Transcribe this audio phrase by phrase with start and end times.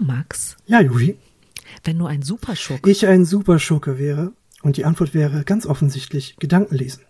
[0.00, 1.18] Max, Ja, Juri,
[1.84, 6.74] wenn du ein Superschurke ich ein Superschurke wäre und die Antwort wäre ganz offensichtlich Gedanken
[6.74, 7.02] lesen.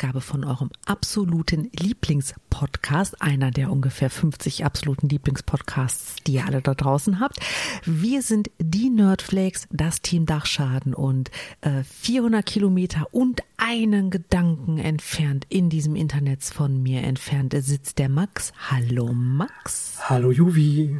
[0.00, 6.72] Ausgabe von eurem absoluten Lieblingspodcast, einer der ungefähr 50 absoluten Lieblingspodcasts, die ihr alle da
[6.72, 7.36] draußen habt.
[7.84, 15.44] Wir sind die Nerdflakes, das Team Dachschaden und äh, 400 Kilometer und einen Gedanken entfernt
[15.50, 18.54] in diesem Internet von mir entfernt sitzt der Max.
[18.70, 19.98] Hallo Max.
[20.08, 20.96] Hallo Juvi.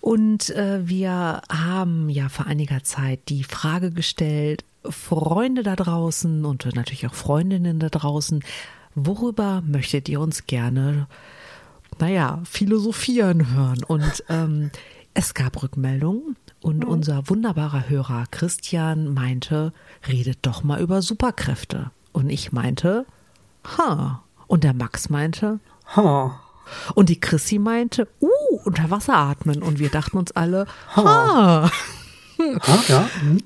[0.00, 6.66] Und äh, wir haben ja vor einiger Zeit die Frage gestellt, Freunde da draußen und
[6.74, 8.42] natürlich auch Freundinnen da draußen,
[8.94, 11.06] worüber möchtet ihr uns gerne,
[11.98, 13.84] naja, philosophieren hören?
[13.84, 14.70] Und ähm,
[15.14, 19.72] es gab Rückmeldungen und unser wunderbarer Hörer Christian meinte,
[20.06, 21.90] redet doch mal über Superkräfte.
[22.12, 23.06] Und ich meinte,
[23.64, 24.22] ha.
[24.46, 25.60] Und der Max meinte,
[25.94, 26.40] Ha.
[26.94, 29.62] und die Chrissy meinte, uh, unter Wasser atmen.
[29.62, 31.70] Und wir dachten uns alle, ha.
[32.38, 33.08] Ha, ja.
[33.20, 33.42] hm.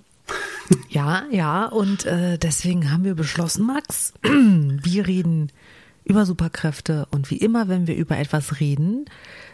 [0.91, 5.51] Ja, ja, und äh, deswegen haben wir beschlossen, Max, wir reden
[6.05, 9.05] über Superkräfte und wie immer, wenn wir über etwas reden,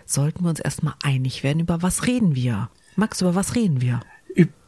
[0.07, 2.71] sollten wir uns erstmal einig werden, über was reden wir.
[2.97, 4.01] Max, über was reden wir?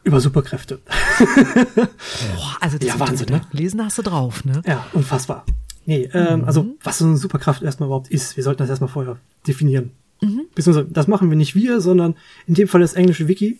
[0.02, 0.80] Über Superkräfte.
[1.18, 3.42] Boah, also das Ja, Wahnsinn, ne?
[3.52, 4.62] Lesen hast du drauf, ne?
[4.66, 5.44] Ja, unfassbar.
[5.84, 6.74] Nee, ähm, also Mhm.
[6.82, 9.90] was so eine Superkraft erstmal überhaupt ist, wir sollten das erstmal vorher definieren.
[10.22, 10.42] Mhm.
[10.54, 12.14] Beziehungsweise, das machen wir nicht wir, sondern
[12.46, 13.58] in dem Fall das englische Wiki.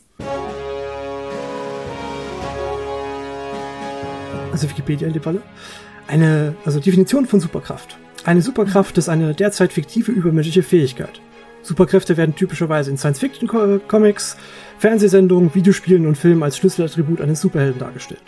[4.53, 5.43] Also Wikipedia in dem Falle.
[6.07, 7.97] Eine, also Definition von Superkraft.
[8.25, 11.21] Eine Superkraft ist eine derzeit fiktive übermenschliche Fähigkeit.
[11.63, 14.37] Superkräfte werden typischerweise in Science-Fiction-Comics,
[14.79, 18.23] Fernsehsendungen, Videospielen und Filmen als Schlüsselattribut eines Superhelden dargestellt.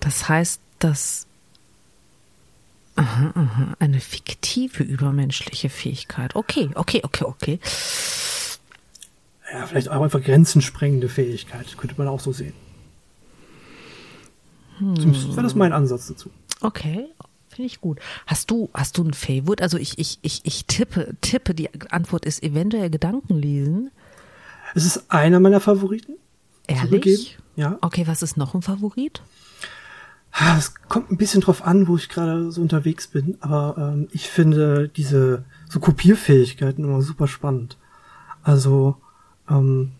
[0.00, 1.26] Das heißt, dass
[2.96, 6.36] aha, aha, eine fiktive übermenschliche Fähigkeit.
[6.36, 7.58] Okay, okay, okay, okay.
[9.54, 12.54] Ja, vielleicht auch einfach grenzensprengende Fähigkeit, könnte man auch so sehen.
[14.78, 16.28] Zumindest wäre das mein Ansatz dazu.
[16.60, 17.06] Okay,
[17.50, 18.00] finde ich gut.
[18.26, 19.62] Hast du, hast du ein Favorite?
[19.62, 23.92] Also ich, ich, ich, ich tippe, tippe, die Antwort ist eventuell Gedanken lesen.
[24.74, 26.14] Es ist einer meiner Favoriten.
[26.66, 27.38] Ehrlich?
[27.54, 27.78] Ja.
[27.80, 29.22] Okay, was ist noch ein Favorit?
[30.58, 34.28] Es kommt ein bisschen drauf an, wo ich gerade so unterwegs bin, aber ähm, ich
[34.28, 37.76] finde diese so Kopierfähigkeiten immer super spannend.
[38.42, 38.96] Also
[39.48, 39.92] ähm,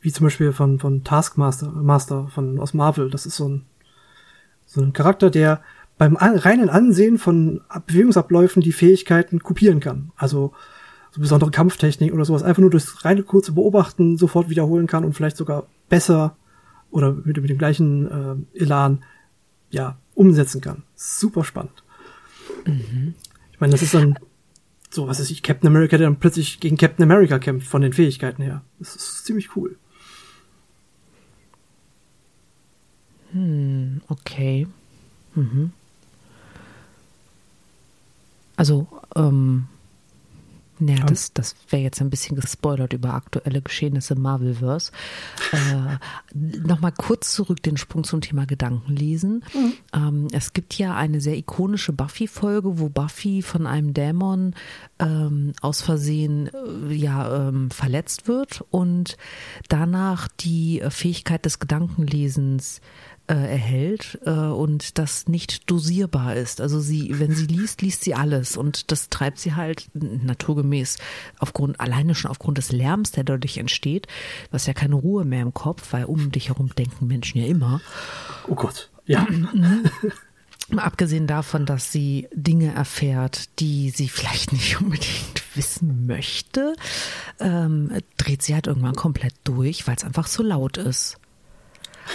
[0.00, 3.10] wie zum Beispiel von von Taskmaster Master von aus Marvel.
[3.10, 3.66] Das ist so ein
[4.66, 5.62] so ein Charakter, der
[5.98, 10.12] beim reinen Ansehen von Ab- Bewegungsabläufen die Fähigkeiten kopieren kann.
[10.16, 10.52] Also
[11.10, 15.14] so besondere Kampftechnik oder sowas einfach nur durchs reine kurze Beobachten sofort wiederholen kann und
[15.14, 16.36] vielleicht sogar besser
[16.90, 19.04] oder mit, mit dem gleichen äh, Elan
[19.70, 20.82] ja umsetzen kann.
[20.94, 21.82] Super spannend.
[23.52, 24.18] Ich meine, das ist dann
[24.96, 27.92] so, was ist ich, Captain America, der dann plötzlich gegen Captain America kämpft von den
[27.92, 28.62] Fähigkeiten her.
[28.80, 29.76] Das ist ziemlich cool.
[34.08, 34.66] Okay.
[35.34, 35.72] Mhm.
[38.56, 39.66] Also, ähm,
[40.78, 44.92] naja, das, das wäre jetzt ein bisschen gespoilert über aktuelle Geschehnisse im Marvelverse.
[45.52, 45.96] Äh,
[46.34, 49.44] Nochmal kurz zurück den Sprung zum Thema Gedankenlesen.
[49.94, 54.54] Ähm, es gibt ja eine sehr ikonische Buffy-Folge, wo Buffy von einem Dämon
[54.98, 56.50] ähm, aus Versehen
[56.88, 59.16] äh, ja ähm, verletzt wird und
[59.68, 62.80] danach die äh, Fähigkeit des Gedankenlesens
[63.28, 66.60] äh, erhält äh, und das nicht dosierbar ist.
[66.60, 70.98] Also sie, wenn sie liest, liest sie alles und das treibt sie halt naturgemäß
[71.38, 74.06] aufgrund, alleine schon aufgrund des Lärms, der dadurch entsteht,
[74.50, 77.80] was ja keine Ruhe mehr im Kopf, weil um dich herum denken Menschen ja immer.
[78.48, 78.90] Oh Gott.
[79.06, 79.26] Ja.
[80.68, 86.74] Mal Abgesehen davon, dass sie Dinge erfährt, die sie vielleicht nicht unbedingt wissen möchte,
[87.38, 91.18] ähm, dreht sie halt irgendwann komplett durch, weil es einfach so laut ist.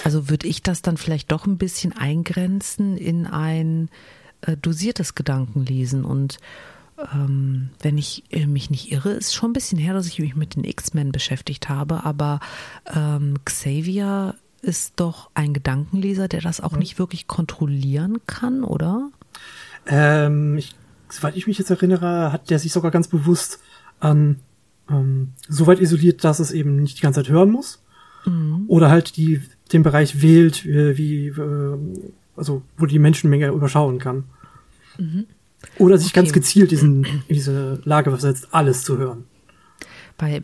[0.03, 3.89] Also würde ich das dann vielleicht doch ein bisschen eingrenzen in ein
[4.41, 6.39] äh, dosiertes Gedankenlesen und
[7.13, 10.35] ähm, wenn ich äh, mich nicht irre, ist schon ein bisschen her, dass ich mich
[10.35, 12.39] mit den X-Men beschäftigt habe, aber
[12.93, 19.09] ähm, Xavier ist doch ein Gedankenleser, der das auch nicht wirklich kontrollieren kann, oder?
[19.87, 20.75] Ähm, ich,
[21.09, 23.59] soweit ich mich jetzt erinnere, hat der sich sogar ganz bewusst
[23.99, 24.39] an
[24.89, 27.81] ähm, so weit isoliert, dass es eben nicht die ganze Zeit hören muss.
[28.67, 29.41] Oder halt die
[29.73, 31.77] den Bereich wählt, wie, wie äh,
[32.35, 34.23] also wo die Menschenmenge überschauen kann.
[35.77, 36.39] Oder sich ganz Okay.
[36.39, 39.25] gezielt diesen, in diese Lage versetzt, alles zu hören.
[40.17, 40.41] Bei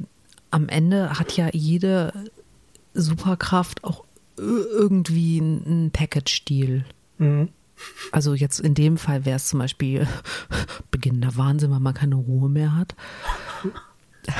[0.51, 2.13] am Ende hat ja jede
[2.93, 4.03] Superkraft auch
[4.37, 6.85] irgendwie einen Package-Deal.
[7.17, 7.49] Mhm.
[8.11, 10.07] Also jetzt in dem Fall wäre es zum Beispiel
[10.91, 12.95] beginnender Wahnsinn, weil man keine Ruhe mehr hat.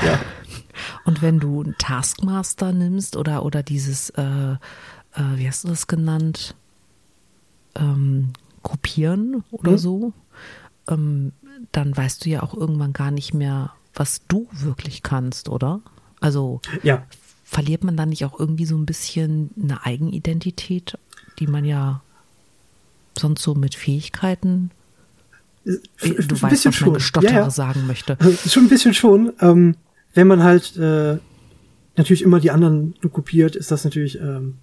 [0.02, 0.20] Ja.
[1.04, 4.56] Und wenn du einen Taskmaster nimmst oder, oder dieses, äh, äh,
[5.34, 6.54] wie hast du das genannt?
[7.74, 8.32] Ähm,
[8.62, 9.78] kopieren oder mhm.
[9.78, 10.12] so,
[10.88, 11.32] ähm,
[11.72, 15.80] dann weißt du ja auch irgendwann gar nicht mehr, was du wirklich kannst, oder?
[16.20, 17.04] Also ja.
[17.44, 20.98] verliert man dann nicht auch irgendwie so ein bisschen eine Eigenidentität,
[21.38, 22.02] die man ja
[23.18, 24.70] sonst so mit Fähigkeiten
[25.64, 27.50] äh, du weißt, was mein Gestotterer ja, ja.
[27.50, 28.16] sagen möchte.
[28.46, 29.32] Schon ein bisschen schon.
[29.40, 29.76] Ähm,
[30.14, 31.18] wenn man halt äh,
[31.96, 34.58] natürlich immer die anderen kopiert, ist das natürlich ähm,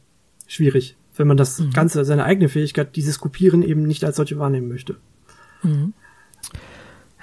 [0.48, 1.72] schwierig, wenn man das mhm.
[1.72, 4.98] Ganze, seine eigene Fähigkeit, dieses Kopieren eben nicht als solche wahrnehmen möchte.
[5.64, 5.94] Mhm.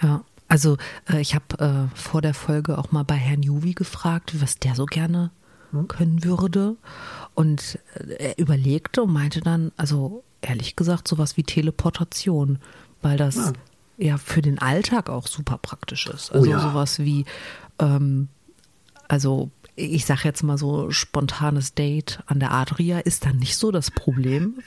[0.01, 0.77] Ja, also
[1.11, 4.75] äh, ich habe äh, vor der Folge auch mal bei Herrn Juvi gefragt, was der
[4.75, 5.31] so gerne
[5.73, 5.89] mhm.
[5.89, 6.77] können würde.
[7.35, 12.59] Und äh, er überlegte und meinte dann, also ehrlich gesagt, sowas wie Teleportation,
[13.03, 13.53] weil das ja,
[13.99, 16.31] ja für den Alltag auch super praktisch ist.
[16.33, 16.61] Oh also oh ja.
[16.61, 17.25] sowas wie,
[17.79, 18.29] ähm,
[19.09, 23.71] also ich sage jetzt mal so, spontanes Date an der Adria ist dann nicht so
[23.71, 24.59] das Problem.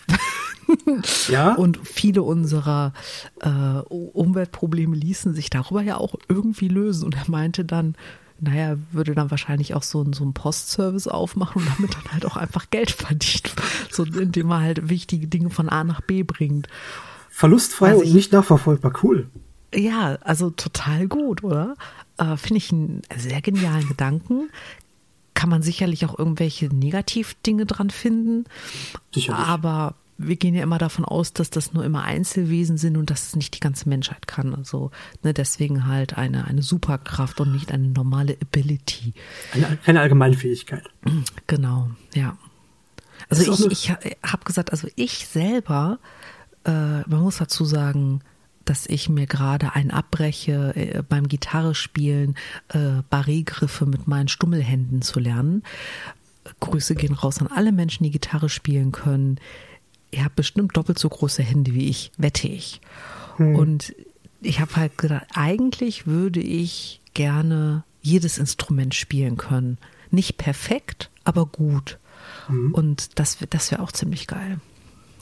[1.29, 1.53] ja.
[1.53, 2.93] Und viele unserer
[3.41, 7.05] äh, Umweltprobleme ließen sich darüber ja auch irgendwie lösen.
[7.05, 7.95] Und er meinte dann,
[8.39, 12.35] naja, würde dann wahrscheinlich auch so, so einen Postservice aufmachen und damit dann halt auch
[12.35, 13.53] einfach Geld verdient,
[13.91, 16.67] so indem er halt wichtige Dinge von A nach B bringt.
[17.35, 19.27] Verlustfrei also ich, und nicht nachverfolgbar, cool.
[19.73, 21.75] Ja, also total gut, oder?
[22.17, 24.49] Äh, Finde ich einen sehr genialen Gedanken.
[25.33, 28.45] Kann man sicherlich auch irgendwelche Negativdinge dran finden.
[29.13, 29.45] Sicherlich.
[29.45, 33.27] Aber wir gehen ja immer davon aus, dass das nur immer Einzelwesen sind und dass
[33.27, 34.55] es nicht die ganze Menschheit kann.
[34.55, 34.91] Also
[35.21, 39.13] ne, deswegen halt eine, eine Superkraft und nicht eine normale Ability.
[39.51, 40.85] Eine, keine allgemeine Fähigkeit.
[41.47, 42.37] Genau, ja.
[43.27, 45.99] Also ich, ich habe gesagt, also ich selber,
[46.65, 48.21] äh, man muss dazu sagen,
[48.65, 52.35] dass ich mir gerade ein abbreche, äh, beim Gitarrespielen
[52.69, 55.63] äh, Barré-Griffe mit meinen Stummelhänden zu lernen.
[56.59, 59.39] Grüße gehen raus an alle Menschen, die Gitarre spielen können
[60.15, 62.81] ihr habt bestimmt doppelt so große Hände wie ich, wette ich.
[63.37, 63.55] Hm.
[63.55, 63.95] Und
[64.41, 69.77] ich habe halt gedacht, eigentlich würde ich gerne jedes Instrument spielen können.
[70.11, 71.99] Nicht perfekt, aber gut.
[72.47, 72.73] Hm.
[72.73, 74.59] Und das, das wäre auch ziemlich geil.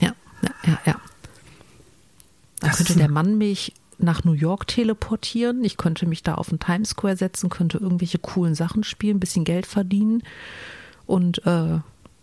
[0.00, 1.00] Ja, ja, ja, ja.
[2.64, 5.64] Das könnte der Mann mich nach New York teleportieren.
[5.64, 9.20] Ich könnte mich da auf den Times Square setzen, könnte irgendwelche coolen Sachen spielen, ein
[9.20, 10.22] bisschen Geld verdienen
[11.06, 11.78] und äh,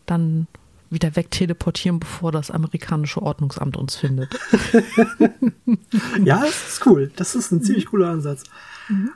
[0.06, 0.48] dann
[0.90, 4.38] wieder wegteleportieren, bevor das amerikanische Ordnungsamt uns findet.
[6.24, 7.12] ja, das ist cool.
[7.16, 8.44] Das ist ein ziemlich cooler Ansatz.
[8.90, 9.12] Mhm.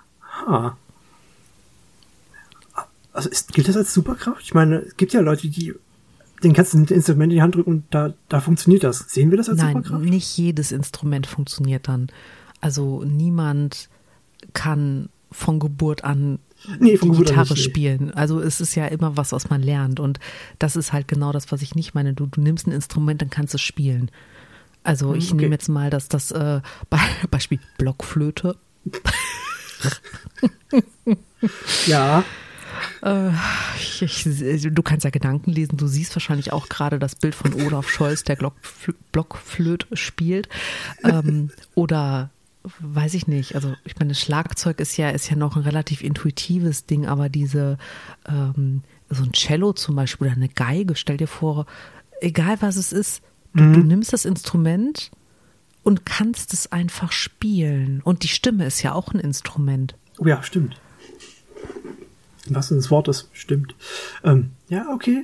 [0.48, 0.78] Ha.
[3.12, 4.42] Also ist, gilt das als Superkraft?
[4.42, 5.76] Ich meine, es gibt ja Leute, die
[6.46, 9.00] den kannst du ein Instrument in die Hand drücken und da, da funktioniert das.
[9.00, 10.06] Sehen wir das als Nein, Superkraft?
[10.06, 12.08] Nicht jedes Instrument funktioniert dann.
[12.62, 13.90] Also niemand
[14.54, 16.38] kann von Geburt an
[16.80, 18.14] nee, die Gitarre nicht, spielen.
[18.14, 20.00] Also es ist ja immer was, was man lernt.
[20.00, 20.20] Und
[20.60, 22.14] das ist halt genau das, was ich nicht meine.
[22.14, 24.12] Du, du nimmst ein Instrument, dann kannst du spielen.
[24.84, 25.42] Also ich okay.
[25.42, 26.62] nehme jetzt mal das, das äh,
[27.32, 28.56] Beispiel Blockflöte.
[31.88, 32.24] ja.
[33.02, 33.30] Äh,
[33.78, 35.78] ich, ich, du kannst ja Gedanken lesen.
[35.78, 38.38] Du siehst wahrscheinlich auch gerade das Bild von Olaf Scholz, der
[39.12, 40.50] Blockflöte spielt.
[41.04, 42.30] Ähm, oder
[42.80, 43.56] weiß ich nicht.
[43.56, 47.78] Also ich meine, Schlagzeug ist ja, ist ja noch ein relativ intuitives Ding, aber diese,
[48.28, 51.66] ähm, so ein Cello zum Beispiel oder eine Geige, stell dir vor,
[52.22, 53.22] egal was es ist,
[53.54, 53.74] du, mhm.
[53.74, 55.12] du nimmst das Instrument
[55.84, 58.02] und kannst es einfach spielen.
[58.04, 59.96] Und die Stimme ist ja auch ein Instrument.
[60.18, 60.80] Oh ja, stimmt.
[62.50, 63.76] Was ins Wort ist, stimmt.
[64.24, 65.24] Ähm, ja, okay.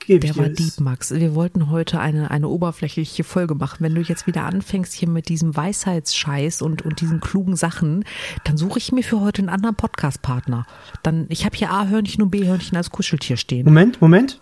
[0.00, 1.12] Gebe der war deep, Max.
[1.12, 3.78] Wir wollten heute eine, eine oberflächliche Folge machen.
[3.80, 8.04] Wenn du jetzt wieder anfängst hier mit diesem Weisheitsscheiß und, und diesen klugen Sachen,
[8.44, 10.66] dann suche ich mir für heute einen anderen Podcast-Partner.
[11.02, 13.66] Dann, ich habe hier A-Hörnchen und B-Hörnchen als Kuscheltier stehen.
[13.66, 14.40] Moment, Moment.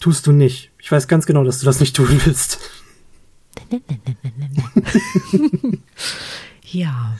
[0.00, 0.70] Tust du nicht.
[0.78, 2.58] Ich weiß ganz genau, dass du das nicht tun willst.
[6.64, 7.16] ja.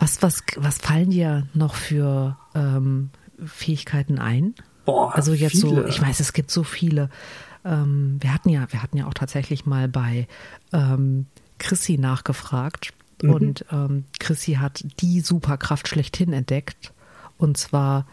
[0.00, 3.10] Was, was, was fallen dir noch für ähm,
[3.44, 4.54] Fähigkeiten ein?
[4.86, 5.82] Boah, also jetzt viele.
[5.82, 7.10] so, ich weiß, es gibt so viele.
[7.64, 10.26] Ähm, wir hatten ja, wir hatten ja auch tatsächlich mal bei
[10.72, 11.26] ähm,
[11.58, 12.92] Chrissy nachgefragt
[13.22, 13.30] mhm.
[13.30, 16.92] und ähm, Chrissy hat die Superkraft schlechthin entdeckt
[17.36, 18.06] und zwar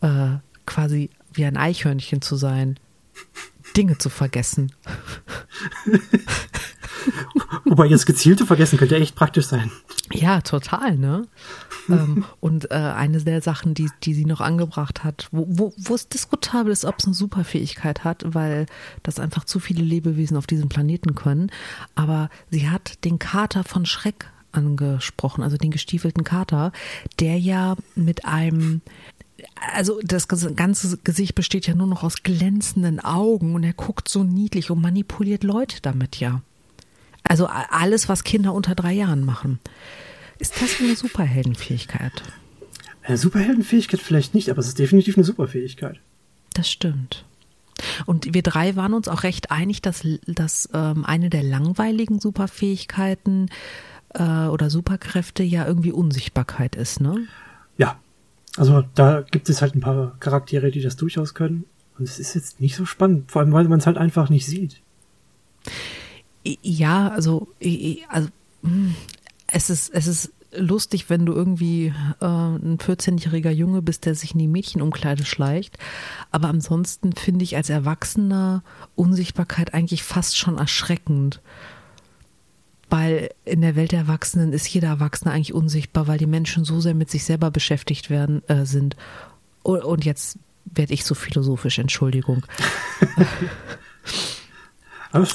[0.00, 0.36] äh,
[0.66, 2.78] quasi wie ein Eichhörnchen zu sein,
[3.76, 4.72] Dinge zu vergessen.
[7.64, 9.70] Wobei jetzt gezielte Vergessen könnte echt praktisch sein.
[10.12, 11.26] Ja, total, ne?
[11.88, 15.94] ähm, und äh, eine der Sachen, die, die sie noch angebracht hat, wo, wo, wo
[15.94, 18.66] es diskutabel ist, ob es eine Superfähigkeit hat, weil
[19.02, 21.50] das einfach zu viele Lebewesen auf diesem Planeten können.
[21.94, 26.72] Aber sie hat den Kater von Schreck angesprochen, also den gestiefelten Kater,
[27.20, 28.82] der ja mit einem
[29.74, 34.24] also das ganze Gesicht besteht ja nur noch aus glänzenden Augen und er guckt so
[34.24, 36.42] niedlich und manipuliert Leute damit ja.
[37.24, 39.60] Also alles, was Kinder unter drei Jahren machen.
[40.38, 42.22] Ist das eine Superheldenfähigkeit?
[43.02, 46.00] Eine Superheldenfähigkeit vielleicht nicht, aber es ist definitiv eine Superfähigkeit.
[46.54, 47.24] Das stimmt.
[48.06, 53.48] Und wir drei waren uns auch recht einig, dass, dass ähm, eine der langweiligen Superfähigkeiten
[54.14, 57.26] äh, oder Superkräfte ja irgendwie Unsichtbarkeit ist, ne?
[57.76, 57.98] Ja.
[58.56, 61.64] Also da gibt es halt ein paar Charaktere, die das durchaus können.
[61.98, 64.46] Und es ist jetzt nicht so spannend, vor allem weil man es halt einfach nicht
[64.46, 64.80] sieht.
[66.44, 67.48] Ja, also,
[68.08, 68.28] also
[68.62, 68.94] hm,
[69.46, 74.32] es ist, es ist lustig, wenn du irgendwie äh, ein 14-jähriger Junge bist, der sich
[74.32, 75.78] in die Mädchenumkleide schleicht.
[76.30, 78.62] Aber ansonsten finde ich als Erwachsener
[78.94, 81.40] Unsichtbarkeit eigentlich fast schon erschreckend.
[82.92, 86.78] Weil in der Welt der Erwachsenen ist jeder Erwachsene eigentlich unsichtbar, weil die Menschen so
[86.78, 88.96] sehr mit sich selber beschäftigt werden äh, sind.
[89.62, 92.44] Und jetzt werde ich so philosophisch, Entschuldigung.
[95.10, 95.32] Aber es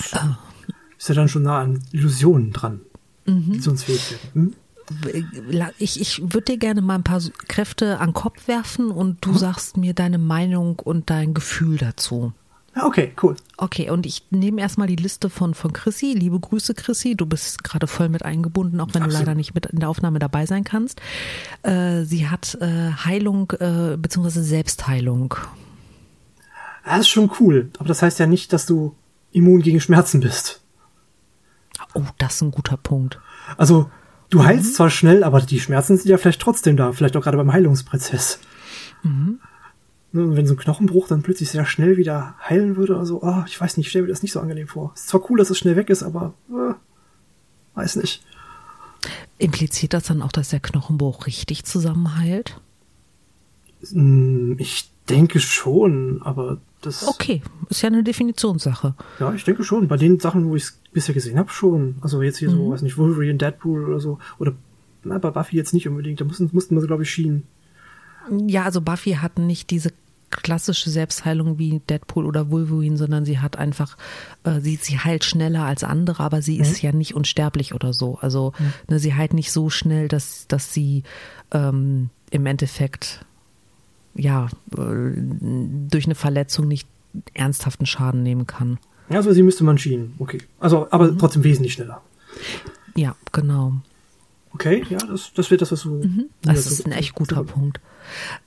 [0.99, 2.81] ist ja dann schon nah an Illusionen dran.
[3.25, 3.59] Mhm.
[4.33, 4.53] Hm?
[5.79, 9.31] Ich, ich würde dir gerne mal ein paar Kräfte an den Kopf werfen und du
[9.31, 9.37] hm?
[9.39, 12.33] sagst mir deine Meinung und dein Gefühl dazu.
[12.83, 13.35] Okay, cool.
[13.57, 16.13] Okay, und ich nehme erstmal die Liste von, von Chrissy.
[16.13, 17.15] Liebe Grüße, Chrissy.
[17.15, 19.13] Du bist gerade voll mit eingebunden, auch wenn Absolut.
[19.13, 21.01] du leider nicht mit in der Aufnahme dabei sein kannst.
[21.63, 24.41] Äh, sie hat äh, Heilung äh, bzw.
[24.41, 25.35] Selbstheilung.
[26.85, 27.69] Das ist schon cool.
[27.79, 28.95] Aber das heißt ja nicht, dass du
[29.31, 30.61] immun gegen Schmerzen bist.
[31.93, 33.19] Oh, das ist ein guter Punkt.
[33.57, 33.89] Also,
[34.29, 34.73] du heilst mhm.
[34.73, 38.39] zwar schnell, aber die Schmerzen sind ja vielleicht trotzdem da, vielleicht auch gerade beim Heilungsprozess.
[39.03, 39.39] Mhm.
[40.17, 43.77] Wenn so ein Knochenbruch dann plötzlich sehr schnell wieder heilen würde, also, oh, ich weiß
[43.77, 44.91] nicht, ich stelle mir das nicht so angenehm vor.
[44.95, 46.73] Ist zwar cool, dass es schnell weg ist, aber äh,
[47.75, 48.23] weiß nicht.
[49.37, 52.59] Impliziert das dann auch, dass der Knochenbruch richtig zusammenheilt?
[53.91, 57.07] Hm, ich denke schon, aber das.
[57.07, 58.95] Okay, ist ja eine Definitionssache.
[59.19, 59.87] Ja, ich denke schon.
[59.87, 61.95] Bei den Sachen, wo ich es bisher gesehen habe, schon.
[62.01, 62.55] Also jetzt hier mhm.
[62.55, 64.19] so, weiß nicht, Wolverine, Deadpool oder so.
[64.39, 64.53] Oder
[65.03, 66.19] na, bei Buffy jetzt nicht unbedingt.
[66.19, 67.43] Da mussten, mussten wir, glaube ich, schienen.
[68.47, 69.93] Ja, also Buffy hat nicht diese
[70.29, 73.97] klassische Selbstheilung wie Deadpool oder Wolverine, sondern sie hat einfach,
[74.43, 76.61] äh, sie, sie heilt schneller als andere, aber sie mhm.
[76.61, 78.17] ist ja nicht unsterblich oder so.
[78.19, 78.73] Also mhm.
[78.89, 81.03] ne, sie heilt nicht so schnell, dass, dass sie
[81.51, 83.25] ähm, im Endeffekt
[84.15, 86.87] ja, äh, durch eine Verletzung nicht
[87.33, 88.79] ernsthaften Schaden nehmen kann.
[89.09, 90.15] Ja, also sie müsste man schienen.
[90.19, 90.39] Okay.
[90.59, 91.17] Also, aber mhm.
[91.17, 92.01] trotzdem wesentlich schneller.
[92.95, 93.73] Ja, genau.
[94.53, 96.03] Okay, ja, das, das wird das, was du.
[96.03, 96.25] Mhm.
[96.41, 97.79] Das ist ein echt guter Punkt.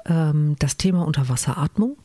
[0.06, 1.96] Ähm, das Thema Unterwasseratmung.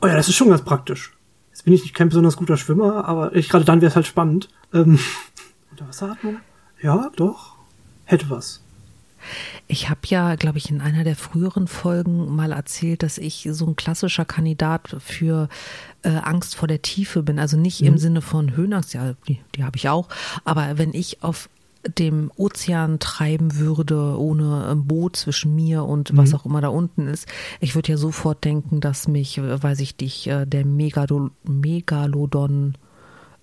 [0.00, 1.12] Oh ja, das ist schon ganz praktisch.
[1.50, 4.48] Jetzt bin ich kein besonders guter Schwimmer, aber ich, gerade dann wäre es halt spannend.
[4.72, 4.98] Ähm,
[5.70, 6.38] Unterwasseratmung?
[6.80, 7.56] Ja, doch.
[8.04, 8.62] Hätte was.
[9.68, 13.66] Ich habe ja, glaube ich, in einer der früheren Folgen mal erzählt, dass ich so
[13.66, 15.48] ein klassischer Kandidat für
[16.02, 17.38] äh, Angst vor der Tiefe bin.
[17.38, 17.88] Also nicht mhm.
[17.88, 20.08] im Sinne von Höhenangst, ja, die, die habe ich auch.
[20.44, 21.48] Aber wenn ich auf
[21.86, 26.36] dem Ozean treiben würde, ohne ein Boot zwischen mir und was mhm.
[26.36, 27.26] auch immer da unten ist,
[27.60, 32.74] ich würde ja sofort denken, dass mich, äh, weiß ich nicht, äh, der Megado Megalodon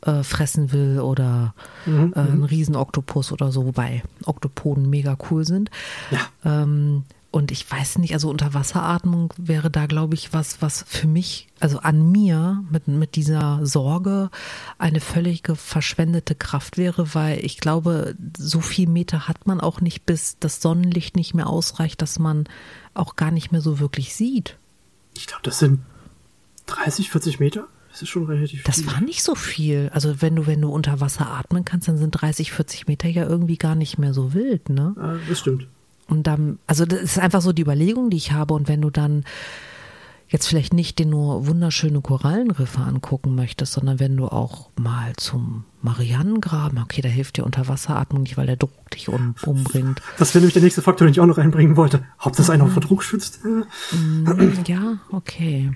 [0.01, 2.43] äh, fressen will oder mhm, äh, ein mhm.
[2.43, 5.71] Riesenoktopus oder so, wobei Oktopoden mega cool sind.
[6.11, 6.19] Ja.
[6.45, 7.03] Ähm,
[7.37, 11.77] und ich weiß nicht, also Unterwasseratmung wäre da, glaube ich, was, was für mich, also
[11.77, 14.31] an mir mit, mit dieser Sorge
[14.79, 20.07] eine völlige verschwendete Kraft wäre, weil ich glaube, so viel Meter hat man auch nicht,
[20.07, 22.45] bis das Sonnenlicht nicht mehr ausreicht, dass man
[22.95, 24.57] auch gar nicht mehr so wirklich sieht.
[25.15, 25.81] Ich glaube, das sind
[26.65, 27.67] 30, 40 Meter.
[27.91, 29.91] Das ist schon relativ Das war nicht so viel.
[29.93, 33.27] Also wenn du, wenn du unter Wasser atmen kannst, dann sind 30, 40 Meter ja
[33.27, 34.95] irgendwie gar nicht mehr so wild, ne?
[34.97, 35.67] Ja, das stimmt.
[36.07, 38.53] Und dann, also das ist einfach so die Überlegung, die ich habe.
[38.53, 39.23] Und wenn du dann
[40.29, 45.63] jetzt vielleicht nicht dir nur wunderschöne Korallenriffe angucken möchtest, sondern wenn du auch mal zum
[45.81, 50.01] Marianengraben, okay, da hilft dir Unterwasseratmung nicht, weil der Druck dich um, umbringt.
[50.17, 52.03] Das wäre nämlich der nächste Faktor, den ich auch noch einbringen wollte.
[52.19, 53.43] Ob das einen auch vor Druck schützt?
[53.45, 53.65] Mm,
[54.65, 55.71] ja, okay.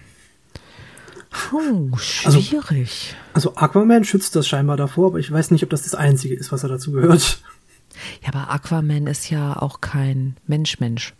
[1.53, 3.15] Oh, schwierig.
[3.33, 6.35] Also, also Aquaman schützt das scheinbar davor, aber ich weiß nicht, ob das das Einzige
[6.35, 7.41] ist, was er dazu gehört.
[8.21, 11.13] Ja, aber Aquaman ist ja auch kein Mensch-Mensch.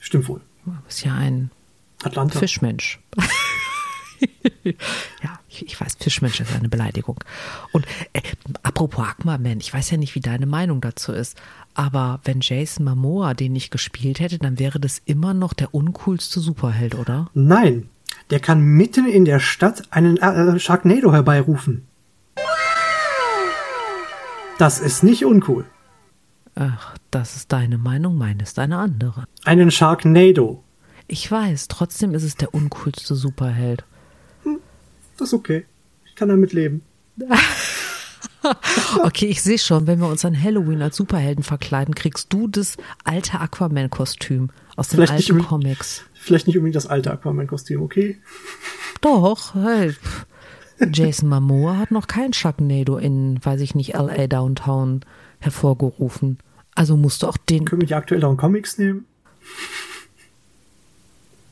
[0.00, 0.40] Stimmt wohl.
[0.88, 1.50] Ist ja ein
[2.02, 2.38] Atlanta.
[2.38, 3.00] Fischmensch.
[5.22, 7.18] ja, ich, ich, weiß, Fischmensch ist eine Beleidigung.
[7.72, 8.20] Und äh,
[8.62, 11.36] apropos Aquaman, ich weiß ja nicht, wie deine Meinung dazu ist,
[11.74, 16.40] aber wenn Jason Momoa den nicht gespielt hätte, dann wäre das immer noch der uncoolste
[16.40, 17.30] Superheld, oder?
[17.34, 17.88] Nein,
[18.30, 21.86] der kann mitten in der Stadt einen äh, Sharknado herbeirufen.
[24.58, 25.66] Das ist nicht uncool.
[26.58, 29.24] Ach, das ist deine Meinung, meine ist eine andere.
[29.44, 30.64] Einen Sharknado.
[31.06, 33.84] Ich weiß, trotzdem ist es der uncoolste Superheld.
[34.42, 34.58] Hm,
[35.18, 35.66] das ist okay.
[36.06, 36.80] Ich kann damit leben.
[39.02, 42.78] okay, ich sehe schon, wenn wir uns an Halloween als Superhelden verkleiden, kriegst du das
[43.04, 46.04] alte Aquaman-Kostüm aus den vielleicht alten Comics.
[46.14, 48.18] Vielleicht nicht unbedingt das alte Aquaman-Kostüm, okay?
[49.02, 49.94] Doch, hey.
[50.92, 55.00] Jason Momoa hat noch kein Sharknado in, weiß ich nicht, LA Downtown
[55.38, 56.38] hervorgerufen.
[56.76, 57.64] Also musst du auch den.
[57.64, 59.06] Können wir die aktuelleren Comics nehmen?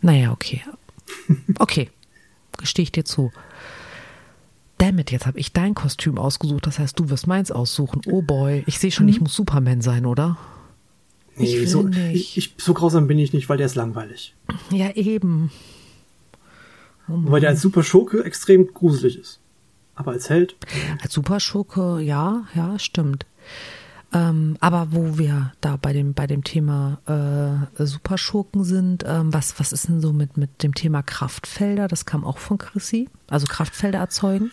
[0.00, 0.62] Naja, okay.
[1.58, 1.90] Okay.
[2.58, 3.32] Gestehe ich dir zu.
[4.78, 6.66] Damit, jetzt habe ich dein Kostüm ausgesucht.
[6.66, 8.02] Das heißt, du wirst meins aussuchen.
[8.06, 8.64] Oh boy.
[8.66, 9.12] Ich sehe schon, mhm.
[9.12, 10.36] ich muss Superman sein, oder?
[11.36, 14.34] Nee, ich so, ich, ich, so grausam bin ich nicht, weil der ist langweilig.
[14.70, 15.50] Ja, eben.
[17.08, 19.40] Oh weil der als Superschurke extrem gruselig ist.
[19.94, 20.56] Aber als Held.
[21.00, 23.26] Als Superschurke, ja, ja, stimmt.
[24.14, 29.58] Ähm, aber wo wir da bei dem, bei dem Thema äh, Superschurken sind, ähm, was,
[29.58, 31.88] was ist denn so mit, mit dem Thema Kraftfelder?
[31.88, 33.08] Das kam auch von Chrissy.
[33.28, 34.52] Also Kraftfelder erzeugen?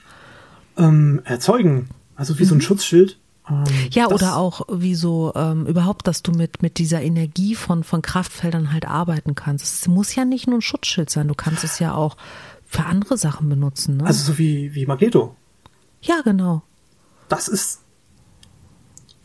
[0.78, 1.90] Ähm, erzeugen.
[2.16, 2.48] Also wie mhm.
[2.48, 2.62] so ein mhm.
[2.62, 3.20] Schutzschild.
[3.48, 7.84] Ähm, ja, oder auch wie so ähm, überhaupt, dass du mit, mit dieser Energie von,
[7.84, 9.66] von Kraftfeldern halt arbeiten kannst.
[9.82, 12.18] Es muss ja nicht nur ein Schutzschild sein, du kannst es ja auch
[12.66, 13.98] für andere Sachen benutzen.
[13.98, 14.06] Ne?
[14.06, 15.36] Also so wie, wie Magneto.
[16.02, 16.64] Ja, genau.
[17.30, 17.81] Das ist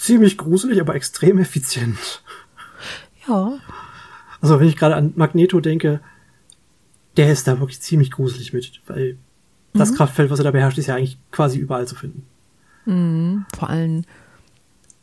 [0.06, 2.22] ziemlich gruselig, aber extrem effizient.
[3.28, 3.58] Ja.
[4.40, 6.00] Also wenn ich gerade an Magneto denke,
[7.16, 9.14] der ist da wirklich ziemlich gruselig mit, weil
[9.72, 9.78] mhm.
[9.78, 12.24] das Kraftfeld, was er da beherrscht, ist ja eigentlich quasi überall zu finden.
[12.84, 13.46] Mhm.
[13.56, 14.04] Vor allem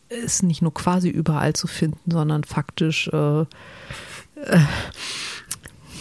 [0.10, 3.46] ist nicht nur quasi überall zu finden, sondern faktisch äh, äh,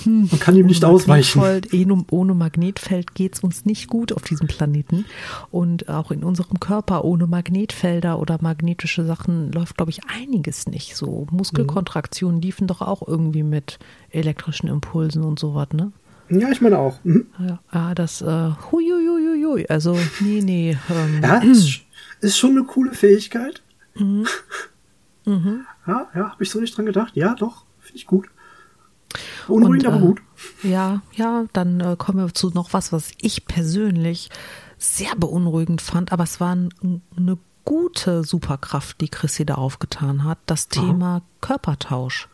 [0.04, 1.40] hm, Man kann ihm nicht ausweichen.
[1.40, 5.04] Ohne, ohne Magnetfeld geht es uns nicht gut auf diesem Planeten.
[5.50, 10.96] Und auch in unserem Körper ohne Magnetfelder oder magnetische Sachen läuft, glaube ich, einiges nicht.
[10.96, 13.78] So Muskelkontraktionen liefen doch auch irgendwie mit
[14.10, 15.92] elektrischen Impulsen und sowas, ne?
[16.28, 16.98] Ja, ich meine auch.
[17.04, 17.26] Mhm.
[17.38, 20.76] Ja, ja, das, äh, huiuiuiui, also, nee, nee.
[20.90, 21.80] Ähm, ja, ist,
[22.20, 23.62] ist schon eine coole Fähigkeit.
[23.94, 24.26] Mhm.
[25.24, 25.66] Mhm.
[25.86, 27.14] Ja, ja, habe ich so nicht dran gedacht.
[27.14, 28.26] Ja, doch, finde ich gut.
[29.48, 30.20] Unruhigend, aber gut.
[30.62, 34.30] Äh, ja, ja, dann äh, kommen wir zu noch was, was ich persönlich
[34.78, 36.70] sehr beunruhigend fand, aber es war ein,
[37.16, 41.22] eine gute Superkraft, die Chrissy da aufgetan hat, das Thema Aha.
[41.40, 42.28] Körpertausch.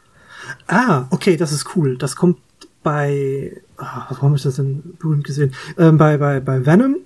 [0.67, 1.99] Ah, okay, das ist cool.
[1.99, 2.39] Das kommt
[2.83, 5.53] bei, ach, warum ist das denn berühmt gesehen?
[5.77, 6.97] Ähm, bei, bei, bei Venom,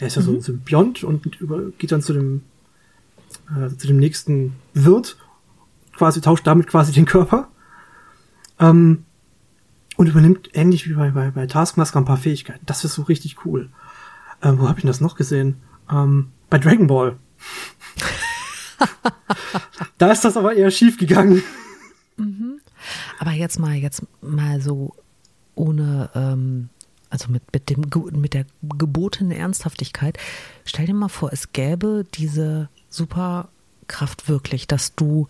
[0.00, 0.26] der ist ja mhm.
[0.26, 2.42] so ein Symbiont und über, geht dann zu dem,
[3.50, 5.16] äh, zu dem nächsten Wirt,
[5.96, 7.48] quasi tauscht damit quasi den Körper.
[8.58, 9.04] Ähm,
[10.00, 12.64] und übernimmt ähnlich wie bei, bei, bei Taskmaster ein paar Fähigkeiten.
[12.64, 13.68] Das ist so richtig cool.
[14.42, 15.56] Ähm, wo habe ich das noch gesehen?
[15.92, 17.18] Ähm, bei Dragon Ball.
[19.98, 21.42] da ist das aber eher schief gegangen.
[22.16, 22.62] Mhm.
[23.18, 24.94] Aber jetzt mal, jetzt mal so
[25.54, 26.70] ohne, ähm,
[27.10, 27.84] also mit, mit, dem,
[28.18, 28.46] mit der
[28.78, 30.16] gebotenen Ernsthaftigkeit.
[30.64, 35.28] Stell dir mal vor, es gäbe diese Superkraft wirklich, dass du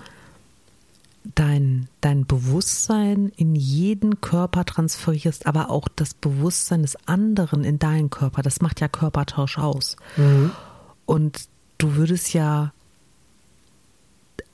[1.35, 8.11] dein, dein Bewusstsein in jeden Körper transferierst, aber auch das Bewusstsein des anderen in deinen
[8.11, 8.43] Körper.
[8.43, 9.97] Das macht ja Körpertausch aus.
[10.17, 10.51] Mhm.
[11.07, 12.73] Und du würdest ja,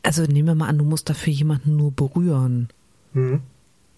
[0.03, 2.69] also nehmen wir mal an, du musst dafür jemanden nur berühren.
[3.13, 3.41] Mhm.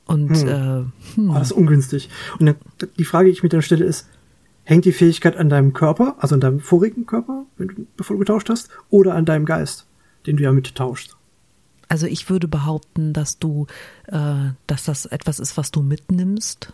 [0.06, 0.48] Und hm.
[0.48, 1.30] Äh, hm.
[1.30, 2.08] Oh, das ist ungünstig.
[2.38, 2.56] Und dann,
[2.98, 4.08] die Frage, die ich mir dann stelle, ist,
[4.64, 7.44] hängt die Fähigkeit an deinem Körper, also an deinem vorigen Körper,
[7.96, 9.86] bevor du getauscht hast, oder an deinem Geist,
[10.26, 11.17] den du ja mit tauschst?
[11.88, 13.66] Also ich würde behaupten, dass du,
[14.06, 16.72] äh, dass das etwas ist, was du mitnimmst.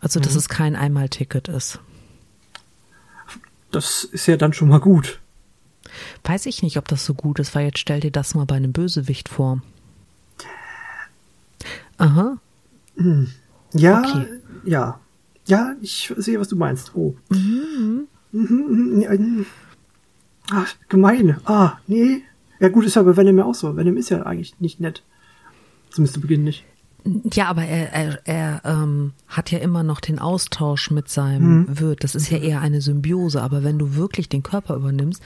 [0.00, 0.38] Also dass mhm.
[0.38, 1.80] es kein Einmalticket ist.
[3.70, 5.20] Das ist ja dann schon mal gut.
[6.24, 8.56] Weiß ich nicht, ob das so gut ist, weil jetzt stell dir das mal bei
[8.56, 9.62] einem Bösewicht vor.
[11.98, 12.38] Aha.
[12.96, 13.30] Hm.
[13.74, 14.26] Ja, okay.
[14.64, 15.00] ja.
[15.46, 16.92] Ja, ich sehe, was du meinst.
[16.94, 17.14] Oh.
[17.28, 18.08] Mhm.
[18.32, 19.06] Mhm.
[19.08, 19.46] mhm.
[20.50, 21.40] Ach, gemein.
[21.44, 22.22] Ah, nee.
[22.60, 23.76] Ja, gut, ist ja bei Venom ja auch so.
[23.76, 25.02] Venom ist ja eigentlich nicht nett.
[25.90, 26.64] Zumindest zu Beginn nicht.
[27.32, 31.80] Ja, aber er, er, er ähm, hat ja immer noch den Austausch mit seinem mhm.
[31.80, 32.04] Wirt.
[32.04, 33.42] Das ist ja eher eine Symbiose.
[33.42, 35.22] Aber wenn du wirklich den Körper übernimmst,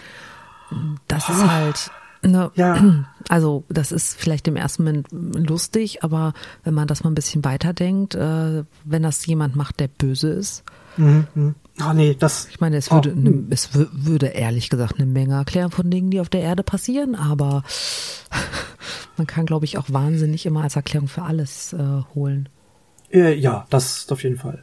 [1.09, 1.33] das oh.
[1.33, 1.91] ist halt.
[2.23, 3.05] Ne, ja.
[3.29, 6.33] Also das ist vielleicht im ersten Moment lustig, aber
[6.65, 10.65] wenn man das mal ein bisschen weiterdenkt, äh, wenn das jemand macht, der böse ist.
[10.97, 11.27] Mhm.
[11.35, 11.55] mhm.
[11.79, 12.47] Ah, nee, das.
[12.51, 13.19] Ich meine, es würde, oh.
[13.19, 17.15] ne, es würde ehrlich gesagt eine Menge erklären von Dingen, die auf der Erde passieren,
[17.15, 17.63] aber
[19.17, 22.49] man kann, glaube ich, auch wahnsinnig immer als Erklärung für alles äh, holen.
[23.11, 24.63] Äh, ja, das auf jeden Fall.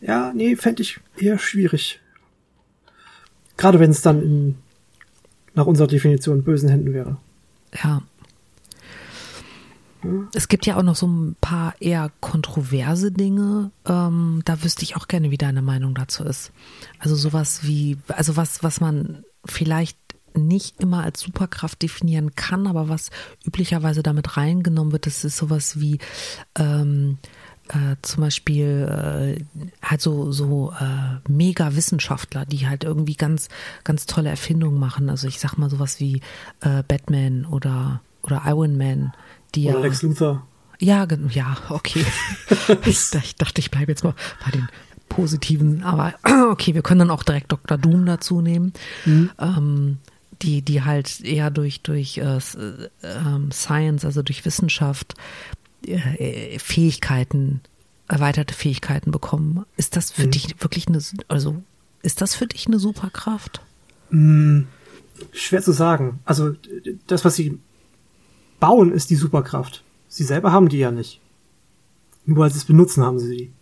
[0.00, 2.00] Ja, nee, fände ich eher schwierig.
[3.56, 4.58] Gerade wenn es dann in,
[5.54, 7.16] nach unserer Definition bösen Händen wäre.
[7.82, 8.02] Ja.
[10.34, 13.70] Es gibt ja auch noch so ein paar eher kontroverse Dinge.
[13.86, 16.52] Ähm, da wüsste ich auch gerne, wie deine Meinung dazu ist.
[16.98, 19.98] Also sowas wie, also was, was man vielleicht
[20.34, 23.10] nicht immer als Superkraft definieren kann, aber was
[23.44, 25.98] üblicherweise damit reingenommen wird, das ist sowas wie
[26.58, 27.18] ähm,
[27.68, 29.44] äh, zum Beispiel äh,
[29.82, 33.48] halt so, so äh, Mega-Wissenschaftler, die halt irgendwie ganz,
[33.84, 35.10] ganz tolle Erfindungen machen.
[35.10, 36.20] Also ich sag mal sowas wie
[36.60, 39.12] äh, Batman oder, oder Iron Man,
[39.54, 39.84] die oder ja.
[39.84, 40.46] Lex Luthor.
[40.78, 42.04] Ja, ja, okay.
[42.86, 44.68] ich, ich dachte, ich bleibe jetzt mal bei den
[45.08, 46.14] positiven, aber
[46.50, 47.78] okay, wir können dann auch direkt Dr.
[47.78, 48.72] Doom dazu nehmen.
[49.04, 49.30] Mhm.
[49.38, 49.98] Ähm,
[50.42, 55.14] die, die halt eher durch, durch äh, äh, Science, also durch Wissenschaft,
[55.86, 57.60] äh, Fähigkeiten,
[58.08, 59.64] erweiterte Fähigkeiten bekommen.
[59.76, 60.30] Ist das für mhm.
[60.32, 61.62] dich wirklich eine, also
[62.02, 63.60] ist das für dich eine Superkraft?
[64.10, 64.66] Mhm.
[65.32, 66.18] Schwer zu sagen.
[66.24, 66.56] Also
[67.06, 67.60] das, was sie
[68.62, 69.82] bauen, ist die Superkraft.
[70.06, 71.20] Sie selber haben die ja nicht.
[72.24, 73.52] Nur weil sie es benutzen, haben sie die.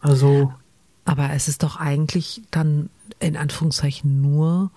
[0.00, 0.54] Also.
[1.04, 2.88] Aber es ist doch eigentlich dann
[3.20, 4.70] in Anführungszeichen nur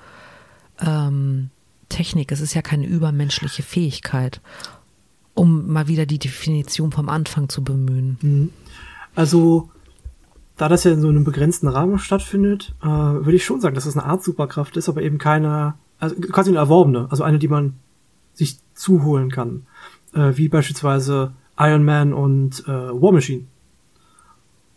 [0.82, 1.52] ähm,
[1.88, 2.34] Technik.
[2.34, 4.42] Es ist ja keine übermenschliche Fähigkeit,
[5.34, 8.18] um mal wieder die Definition vom Anfang zu bemühen.
[8.22, 8.50] Mhm.
[9.16, 9.70] Also,
[10.58, 13.86] da das ja in so einem begrenzten Rahmen stattfindet, äh, würde ich schon sagen, dass
[13.86, 17.48] es eine Art Superkraft ist, aber eben keine, also quasi eine erworbene, also eine, die
[17.48, 17.80] man
[18.36, 19.65] sich zuholen kann.
[20.13, 23.45] Äh, wie beispielsweise Iron Man und äh, War Machine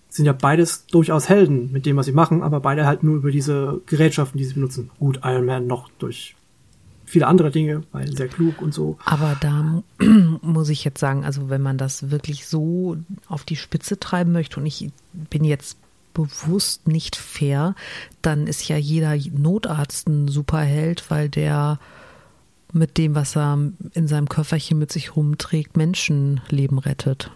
[0.09, 3.31] sind ja beides durchaus Helden mit dem, was sie machen, aber beide halt nur über
[3.31, 4.91] diese Gerätschaften, die sie benutzen.
[4.99, 6.35] Gut, Iron Man noch durch
[7.05, 8.99] viele andere Dinge, weil sehr klug und so.
[9.05, 9.83] Aber da
[10.43, 12.97] muss ich jetzt sagen, also wenn man das wirklich so
[13.29, 15.79] auf die Spitze treiben möchte und ich bin jetzt
[16.15, 17.75] bewusst nicht fair,
[18.23, 21.79] dann ist ja jeder Notarzt ein Superheld, weil der
[22.73, 23.59] mit dem, was er
[23.95, 27.31] in seinem Köfferchen mit sich rumträgt, Menschenleben rettet.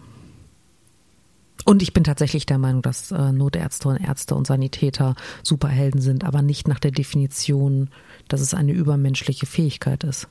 [1.65, 6.25] Und ich bin tatsächlich der Meinung, dass äh, Notärzte und Ärzte und Sanitäter Superhelden sind,
[6.25, 7.89] aber nicht nach der Definition,
[8.29, 10.29] dass es eine übermenschliche Fähigkeit ist.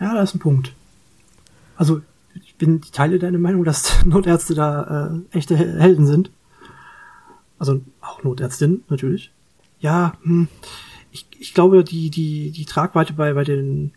[0.00, 0.72] Ja, das ist ein Punkt.
[1.76, 2.00] Also,
[2.34, 6.30] ich bin, ich teile deine Meinung, dass Notärzte da äh, echte Helden sind.
[7.58, 9.30] Also auch Notärztin, natürlich.
[9.80, 10.48] Ja, hm,
[11.12, 13.92] ich, ich glaube, die, die, die Tragweite bei, bei den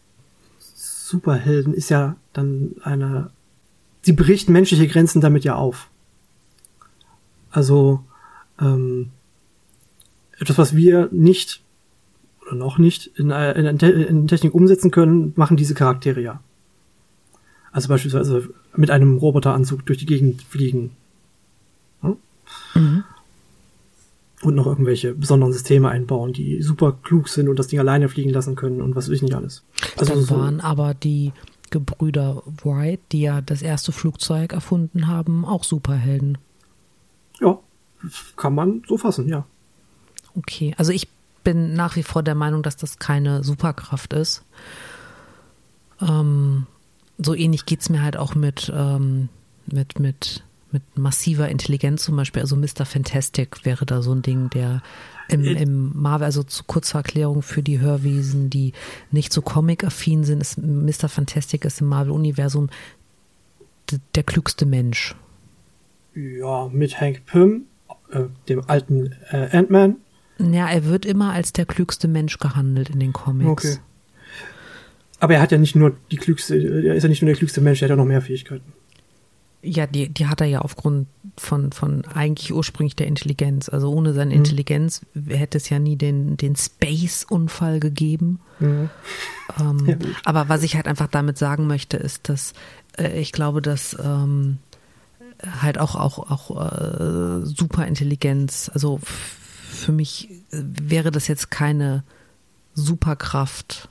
[0.59, 3.29] Superhelden ist ja dann eine
[4.03, 5.89] sie bricht menschliche Grenzen damit ja auf.
[7.49, 8.03] Also
[8.59, 9.09] ähm,
[10.37, 11.61] etwas, was wir nicht
[12.41, 16.41] oder noch nicht in, in, in Technik umsetzen können, machen diese Charaktere ja.
[17.71, 20.91] Also beispielsweise mit einem Roboteranzug durch die Gegend fliegen.
[22.01, 22.17] Hm?
[22.75, 22.92] Mhm.
[24.43, 28.31] Und noch irgendwelche besonderen Systeme einbauen, die super klug sind und das Ding alleine fliegen
[28.31, 29.63] lassen können und was weiß ich nicht alles.
[29.97, 31.31] Also Dann waren so, aber die
[31.69, 36.37] Gebrüder Wright, die ja das erste Flugzeug erfunden haben, auch Superhelden.
[37.39, 37.57] Ja,
[38.35, 39.45] kann man so fassen, ja.
[40.35, 41.07] Okay, also ich
[41.43, 44.43] bin nach wie vor der Meinung, dass das keine Superkraft ist.
[46.01, 46.67] Ähm,
[47.17, 49.29] so ähnlich geht es mir halt auch mit, ähm,
[49.65, 52.41] mit, mit, mit massiver Intelligenz zum Beispiel.
[52.41, 52.85] Also Mr.
[52.85, 54.81] Fantastic wäre da so ein Ding, der
[55.29, 58.73] im, äh, Im Marvel, also zu kurzer Erklärung für die Hörwesen, die
[59.11, 61.09] nicht so comic-affin sind, ist Mr.
[61.09, 62.69] Fantastic ist im Marvel-Universum
[64.15, 65.15] der klügste Mensch.
[66.15, 67.65] Ja, mit Hank Pym,
[68.11, 69.97] äh, dem alten äh, Ant-Man.
[70.39, 73.49] Ja, er wird immer als der klügste Mensch gehandelt in den Comics.
[73.49, 73.77] Okay.
[75.19, 77.61] Aber er hat ja nicht nur die klügste, er ist ja nicht nur der klügste
[77.61, 78.73] Mensch, er hat ja noch mehr Fähigkeiten.
[79.65, 83.69] Ja, die, die hat er ja aufgrund von, von eigentlich ursprünglich der Intelligenz.
[83.69, 84.39] Also ohne seine mhm.
[84.39, 88.39] Intelligenz hätte es ja nie den, den Space-Unfall gegeben.
[88.59, 88.89] Mhm.
[89.59, 89.95] Ähm, ja,
[90.25, 92.53] aber was ich halt einfach damit sagen möchte, ist, dass
[92.97, 94.57] äh, ich glaube, dass ähm,
[95.61, 102.03] halt auch, auch, auch äh, Superintelligenz, also für mich äh, wäre das jetzt keine
[102.75, 103.89] Superkraft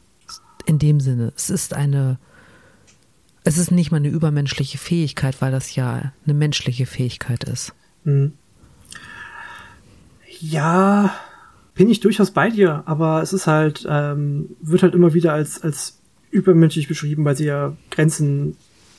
[0.67, 1.33] in dem Sinne.
[1.35, 2.19] Es ist eine
[3.45, 7.73] es ist nicht mal eine übermenschliche Fähigkeit, weil das ja eine menschliche Fähigkeit ist.
[8.05, 8.33] Mhm.
[10.41, 11.15] Ja,
[11.75, 15.63] bin ich durchaus bei dir, aber es ist halt, ähm, wird halt immer wieder als,
[15.63, 15.99] als
[16.31, 18.57] übermenschlich beschrieben, weil sie ja Grenzen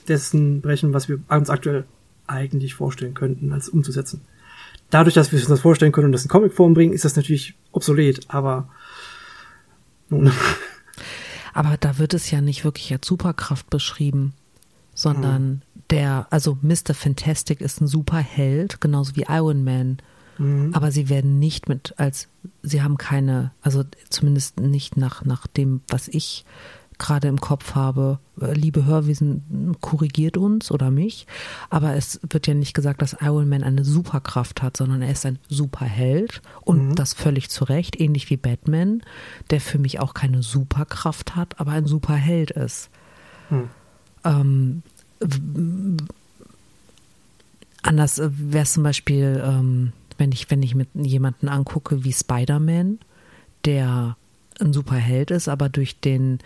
[0.07, 1.85] dessen brechen, was wir uns aktuell
[2.27, 4.21] eigentlich vorstellen könnten, als umzusetzen.
[4.89, 7.55] Dadurch, dass wir uns das vorstellen können und das in Comicform bringen, ist das natürlich
[7.71, 8.69] obsolet, aber
[10.09, 10.31] nun.
[11.53, 14.33] Aber da wird es ja nicht wirklich als Superkraft beschrieben,
[14.93, 15.61] sondern hm.
[15.89, 16.93] der, also Mr.
[16.93, 19.97] Fantastic ist ein Superheld, genauso wie Iron Man.
[20.37, 20.71] Mhm.
[20.73, 22.27] Aber sie werden nicht mit als,
[22.63, 26.43] sie haben keine, also zumindest nicht nach, nach dem, was ich
[26.97, 31.27] gerade im Kopf habe, äh, liebe Hörwesen, korrigiert uns oder mich,
[31.69, 35.25] aber es wird ja nicht gesagt, dass Iron Man eine Superkraft hat, sondern er ist
[35.25, 36.95] ein Superheld und mhm.
[36.95, 39.01] das völlig zu Recht, ähnlich wie Batman,
[39.49, 42.89] der für mich auch keine Superkraft hat, aber ein Superheld ist.
[43.49, 43.69] Mhm.
[44.23, 44.83] Ähm,
[47.81, 52.99] anders wäre es zum Beispiel, ähm, wenn ich, wenn ich mit jemanden angucke wie Spider-Man,
[53.65, 54.17] der
[54.59, 56.39] ein Superheld ist, aber durch den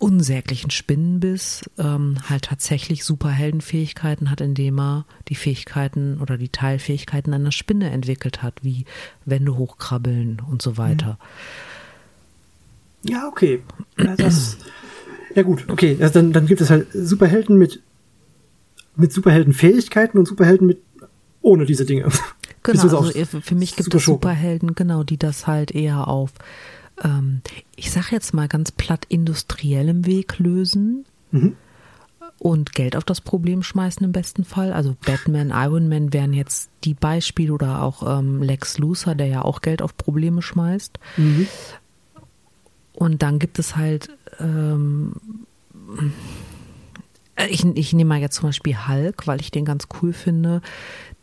[0.00, 7.52] unsäglichen Spinnenbiss ähm, halt tatsächlich Superheldenfähigkeiten hat, indem er die Fähigkeiten oder die Teilfähigkeiten einer
[7.52, 8.86] Spinne entwickelt hat, wie
[9.26, 11.18] Wände hochkrabbeln und so weiter.
[13.02, 13.62] Ja, okay.
[13.98, 14.56] Ja, das,
[15.34, 15.96] ja gut, okay.
[16.00, 17.80] Also dann, dann gibt es halt Superhelden mit,
[18.96, 20.80] mit Superheldenfähigkeiten und Superhelden mit
[21.42, 22.08] ohne diese Dinge.
[22.62, 26.32] Genau, also für mich gibt es Superhelden, genau, die das halt eher auf
[27.02, 27.42] ähm,
[27.76, 31.04] ich sage jetzt mal ganz platt, industriellem Weg lösen.
[31.30, 31.56] Mhm.
[32.38, 34.72] Und Geld auf das Problem schmeißen im besten Fall.
[34.72, 39.42] Also Batman, Iron Man wären jetzt die Beispiele oder auch ähm, Lex Luthor, der ja
[39.42, 40.98] auch Geld auf Probleme schmeißt.
[41.18, 41.46] Mhm.
[42.94, 44.08] Und dann gibt es halt,
[44.38, 45.12] ähm,
[47.50, 50.62] ich, ich nehme mal jetzt zum Beispiel Hulk, weil ich den ganz cool finde,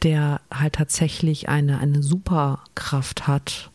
[0.04, 3.72] der halt tatsächlich eine, eine Superkraft hat.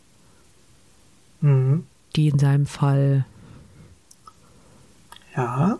[1.40, 3.24] Mhm die in seinem Fall
[5.34, 5.78] ja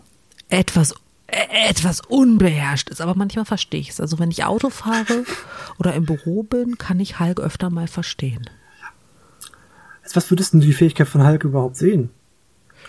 [0.49, 0.95] etwas
[1.27, 3.99] etwas unbeherrscht ist, aber manchmal verstehe ich es.
[3.99, 5.23] Also wenn ich Auto fahre
[5.79, 8.49] oder im Büro bin, kann ich Hulk öfter mal verstehen.
[10.03, 12.09] Als was würdest du die Fähigkeit von Hulk überhaupt sehen?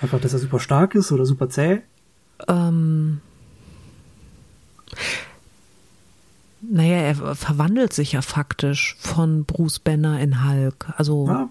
[0.02, 1.80] Einfach, dass er super stark ist oder super zäh?
[2.48, 3.20] Ähm,
[6.60, 10.92] naja, er verwandelt sich ja faktisch von Bruce Banner in Hulk.
[10.96, 11.48] Also, ja,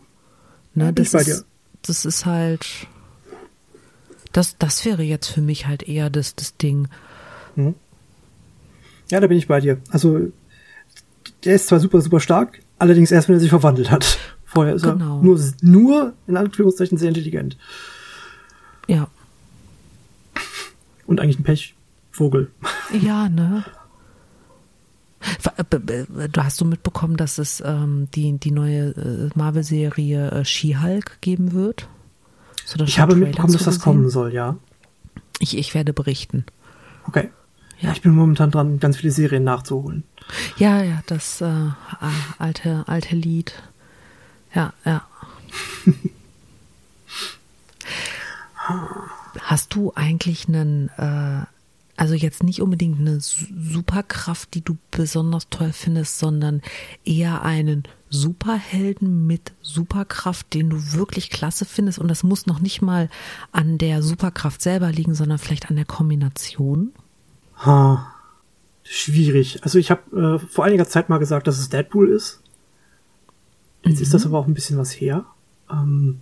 [0.76, 1.46] ne, das ist,
[1.84, 2.66] das ist halt,
[4.32, 6.88] das, das wäre jetzt für mich halt eher das, das Ding.
[7.56, 7.76] Mhm.
[9.10, 9.80] Ja, da bin ich bei dir.
[9.90, 10.32] Also,
[11.44, 14.18] der ist zwar super, super stark, allerdings erst, wenn er sich verwandelt hat.
[14.46, 15.20] Vorher ist genau.
[15.20, 17.58] er nur, nur, in Anführungszeichen, sehr intelligent.
[18.88, 19.08] Ja.
[21.06, 22.52] Und eigentlich ein Pechvogel.
[23.02, 23.66] Ja, ne?
[26.32, 31.54] Du hast du mitbekommen, dass es ähm, die, die neue äh, Marvel-Serie äh, She-Hulk geben
[31.54, 31.88] wird?
[32.86, 34.58] ich habe mitbekommen, dass das kommen soll, ja.
[35.40, 36.46] Ich, ich werde berichten.
[37.08, 37.30] Okay.
[37.80, 37.92] Ja.
[37.92, 40.04] ich bin momentan dran, ganz viele Serien nachzuholen.
[40.58, 41.70] Ja, ja, das äh,
[42.38, 43.62] alte, alte Lied.
[44.54, 45.06] Ja, ja.
[49.42, 51.44] Hast du eigentlich einen äh,
[52.04, 56.62] also jetzt nicht unbedingt eine Superkraft, die du besonders toll findest, sondern
[57.06, 62.00] eher einen Superhelden mit Superkraft, den du wirklich klasse findest.
[62.00, 63.08] Und das muss noch nicht mal
[63.54, 66.92] an der Superkraft selber liegen, sondern vielleicht an der Kombination.
[67.66, 68.14] Ha,
[68.84, 69.64] schwierig.
[69.64, 72.42] Also ich habe äh, vor einiger Zeit mal gesagt, dass es Deadpool ist.
[73.86, 74.04] Jetzt mhm.
[74.04, 74.32] ist das mhm.
[74.32, 75.24] aber auch ein bisschen was her.
[75.72, 76.20] Ähm,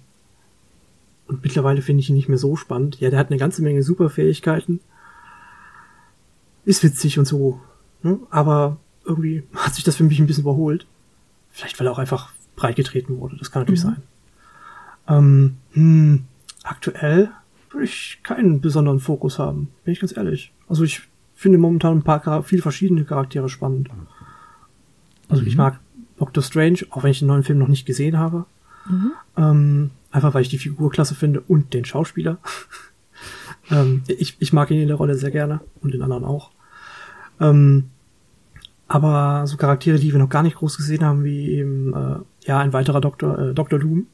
[1.25, 2.99] und mittlerweile finde ich ihn nicht mehr so spannend.
[2.99, 4.79] Ja, der hat eine ganze Menge Superfähigkeiten
[6.65, 7.59] ist witzig und so.
[8.03, 8.19] Ne?
[8.29, 10.85] Aber irgendwie hat sich das für mich ein bisschen überholt.
[11.51, 13.37] Vielleicht, weil er auch einfach breitgetreten wurde.
[13.37, 13.87] Das kann natürlich mhm.
[13.87, 14.03] sein.
[15.07, 16.23] Ähm, hm,
[16.63, 17.31] aktuell
[17.71, 20.53] würde ich keinen besonderen Fokus haben, bin ich ganz ehrlich.
[20.67, 21.01] Also ich
[21.35, 23.89] finde momentan ein paar viele verschiedene Charaktere spannend.
[25.27, 25.47] Also mhm.
[25.47, 25.79] ich mag
[26.17, 28.45] Doctor Strange, auch wenn ich den neuen Film noch nicht gesehen habe.
[28.87, 29.11] Mhm.
[29.37, 32.37] Ähm, einfach weil ich die Figur klasse finde und den Schauspieler.
[33.71, 36.51] Ähm, ich, ich mag ihn in der Rolle sehr gerne und den anderen auch.
[37.39, 37.85] Ähm,
[38.87, 42.59] aber so Charaktere, die wir noch gar nicht groß gesehen haben, wie eben äh, ja
[42.59, 43.79] ein weiterer Doktor, äh, Dr.
[43.79, 44.07] Doom,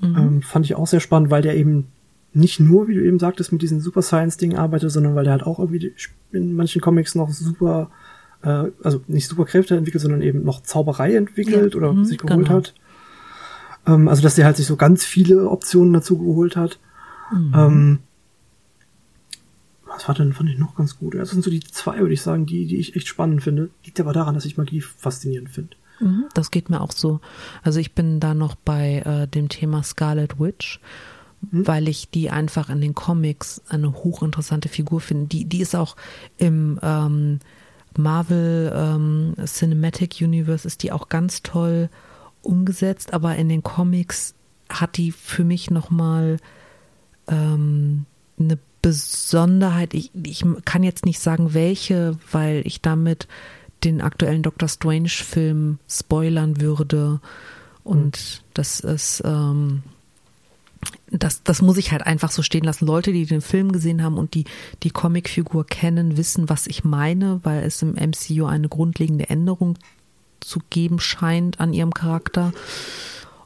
[0.00, 0.16] mhm.
[0.16, 1.88] ähm, fand ich auch sehr spannend, weil der eben
[2.32, 5.42] nicht nur, wie du eben sagtest, mit diesen Super Science-Dingen arbeitet, sondern weil der halt
[5.42, 5.92] auch irgendwie
[6.32, 7.90] in manchen Comics noch super,
[8.42, 11.78] äh, also nicht super Kräfte entwickelt, sondern eben noch Zauberei entwickelt ja.
[11.78, 12.58] oder mhm, sich geholt genau.
[12.58, 12.74] hat.
[13.86, 16.78] Ähm, also dass der halt sich so ganz viele Optionen dazu geholt hat.
[17.32, 17.52] Mhm.
[17.56, 17.98] Ähm,
[20.00, 21.14] was war denn, fand ich noch ganz gut.
[21.14, 23.70] Das sind so die zwei, würde ich sagen, die, die ich echt spannend finde.
[23.84, 25.76] Liegt aber daran, dass ich Magie faszinierend finde.
[26.00, 27.20] Mhm, das geht mir auch so.
[27.62, 30.80] Also ich bin da noch bei äh, dem Thema Scarlet Witch,
[31.50, 31.66] mhm.
[31.66, 35.26] weil ich die einfach in den Comics eine hochinteressante Figur finde.
[35.26, 35.96] Die, die ist auch
[36.38, 37.40] im ähm,
[37.98, 41.90] Marvel ähm, Cinematic Universe ist die auch ganz toll
[42.40, 44.34] umgesetzt, aber in den Comics
[44.70, 46.38] hat die für mich nochmal
[47.28, 48.06] ähm,
[48.38, 49.94] eine Besonderheit.
[49.94, 53.28] Ich, ich kann jetzt nicht sagen, welche, weil ich damit
[53.84, 57.20] den aktuellen Doctor Strange-Film spoilern würde.
[57.84, 58.44] Und mhm.
[58.54, 59.82] das ist, ähm,
[61.10, 62.86] das, das muss ich halt einfach so stehen lassen.
[62.86, 64.44] Leute, die den Film gesehen haben und die
[64.82, 69.76] die Comicfigur kennen, wissen, was ich meine, weil es im MCU eine grundlegende Änderung
[70.40, 72.52] zu geben scheint an ihrem Charakter.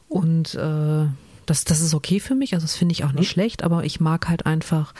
[0.07, 1.05] Und äh,
[1.45, 3.33] das, das ist okay für mich, also das finde ich auch nicht mhm.
[3.33, 4.93] schlecht, aber ich mag halt einfach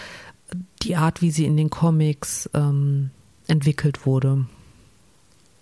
[0.82, 3.10] die Art, wie sie in den Comics ähm,
[3.48, 4.46] entwickelt wurde.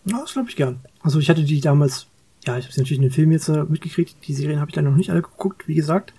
[0.06, 0.80] Ja, das glaube ich gern.
[1.02, 2.08] Also ich hatte die damals,
[2.46, 4.76] ja, ich habe sie natürlich in den Film jetzt äh, mitgekriegt, die Serien habe ich
[4.76, 6.14] dann noch nicht alle geguckt, wie gesagt.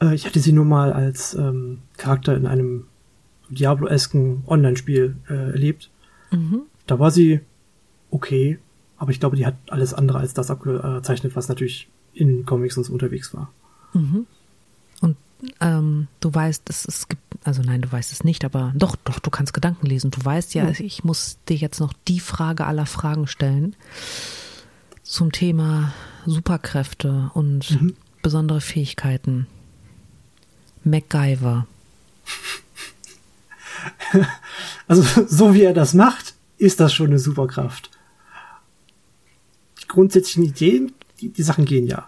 [0.00, 2.86] Äh, ich hatte sie nur mal als ähm, Charakter in einem
[3.48, 5.90] Diablo-esken Online-Spiel äh, erlebt.
[6.32, 6.62] Mhm.
[6.86, 7.40] Da war sie
[8.10, 8.58] okay,
[8.96, 12.84] aber ich glaube, die hat alles andere als das abgezeichnet, was natürlich in Comics und
[12.84, 13.52] so unterwegs war.
[13.92, 14.26] Mhm.
[15.60, 19.18] Ähm, du weißt, es, es gibt, also nein, du weißt es nicht, aber doch, doch,
[19.18, 20.10] du kannst Gedanken lesen.
[20.10, 20.74] Du weißt ja, mhm.
[20.78, 23.76] ich muss dir jetzt noch die Frage aller Fragen stellen
[25.02, 25.92] zum Thema
[26.24, 27.96] Superkräfte und mhm.
[28.22, 29.46] besondere Fähigkeiten.
[30.84, 31.66] MacGyver.
[34.88, 37.90] Also, so wie er das macht, ist das schon eine Superkraft.
[39.82, 42.06] Die grundsätzlichen Ideen, die, die Sachen gehen ja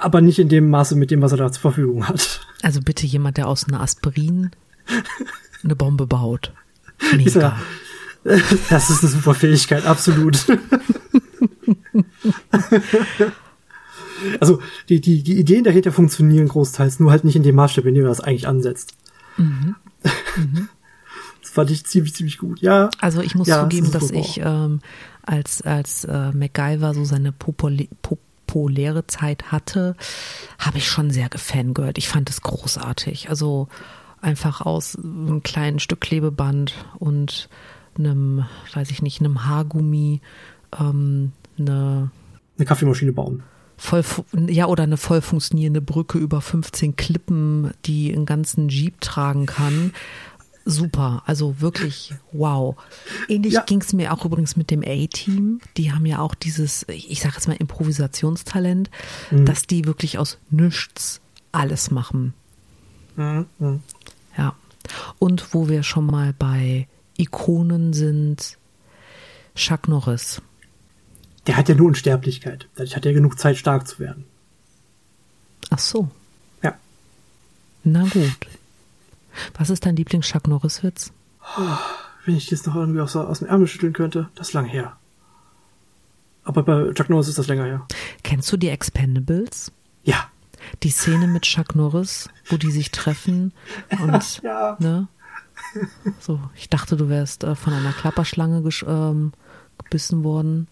[0.00, 2.40] aber nicht in dem Maße mit dem, was er da zur Verfügung hat.
[2.62, 4.50] Also bitte jemand, der aus einer Aspirin
[5.64, 6.52] eine Bombe baut.
[7.14, 7.58] Mega.
[8.68, 10.44] Das ist eine super Fähigkeit, absolut.
[14.40, 14.60] also
[14.90, 18.04] die, die, die Ideen dahinter funktionieren großteils, nur halt nicht in dem Maßstab, in dem
[18.04, 18.92] er das eigentlich ansetzt.
[19.38, 19.74] Mhm.
[20.36, 20.68] Mhm.
[21.40, 22.60] Das fand ich ziemlich, ziemlich gut.
[22.60, 22.90] Ja.
[23.00, 24.80] Also ich muss ja, zugeben, das dass ich ähm,
[25.22, 28.18] als, als äh, MacGyver so seine Populi Pop
[28.50, 29.94] populäre Zeit hatte,
[30.58, 31.98] habe ich schon sehr gefangirlt.
[31.98, 33.30] Ich fand es großartig.
[33.30, 33.68] Also
[34.20, 37.48] einfach aus einem kleinen Stück Klebeband und
[37.96, 40.20] einem, weiß ich nicht, einem Haargummi,
[40.78, 42.10] ähm, eine,
[42.58, 43.44] eine Kaffeemaschine bauen.
[43.76, 44.04] Voll,
[44.48, 49.92] ja, oder eine voll funktionierende Brücke über 15 Klippen, die einen ganzen Jeep tragen kann
[50.70, 51.22] super.
[51.26, 52.76] Also wirklich wow.
[53.28, 53.62] Ähnlich ja.
[53.62, 55.60] ging es mir auch übrigens mit dem A-Team.
[55.76, 58.90] Die haben ja auch dieses, ich sage jetzt mal, Improvisationstalent,
[59.30, 59.44] mhm.
[59.44, 61.20] dass die wirklich aus nichts
[61.52, 62.34] alles machen.
[63.16, 63.46] Mhm.
[64.36, 64.54] Ja.
[65.18, 68.56] Und wo wir schon mal bei Ikonen sind,
[69.54, 70.40] Chuck Norris.
[71.46, 72.68] Der hat ja nur Unsterblichkeit.
[72.74, 74.24] Dadurch hat er genug Zeit, stark zu werden.
[75.70, 76.08] Ach so.
[76.62, 76.76] Ja.
[77.84, 78.46] Na gut.
[79.56, 81.12] Was ist dein Lieblings-Chuck Norris-Witz?
[82.26, 84.96] wenn ich das noch irgendwie aus, aus dem Ärmel schütteln könnte, das ist lang her.
[86.44, 87.86] Aber bei Chuck Norris ist das länger her.
[88.22, 89.72] Kennst du die Expendables?
[90.04, 90.28] Ja.
[90.82, 93.52] Die Szene mit Chuck Norris, wo die sich treffen
[94.02, 94.76] und ja.
[94.78, 95.08] ne?
[96.18, 99.32] So, ich dachte, du wärst äh, von einer Klapperschlange ähm,
[99.78, 100.68] gebissen worden.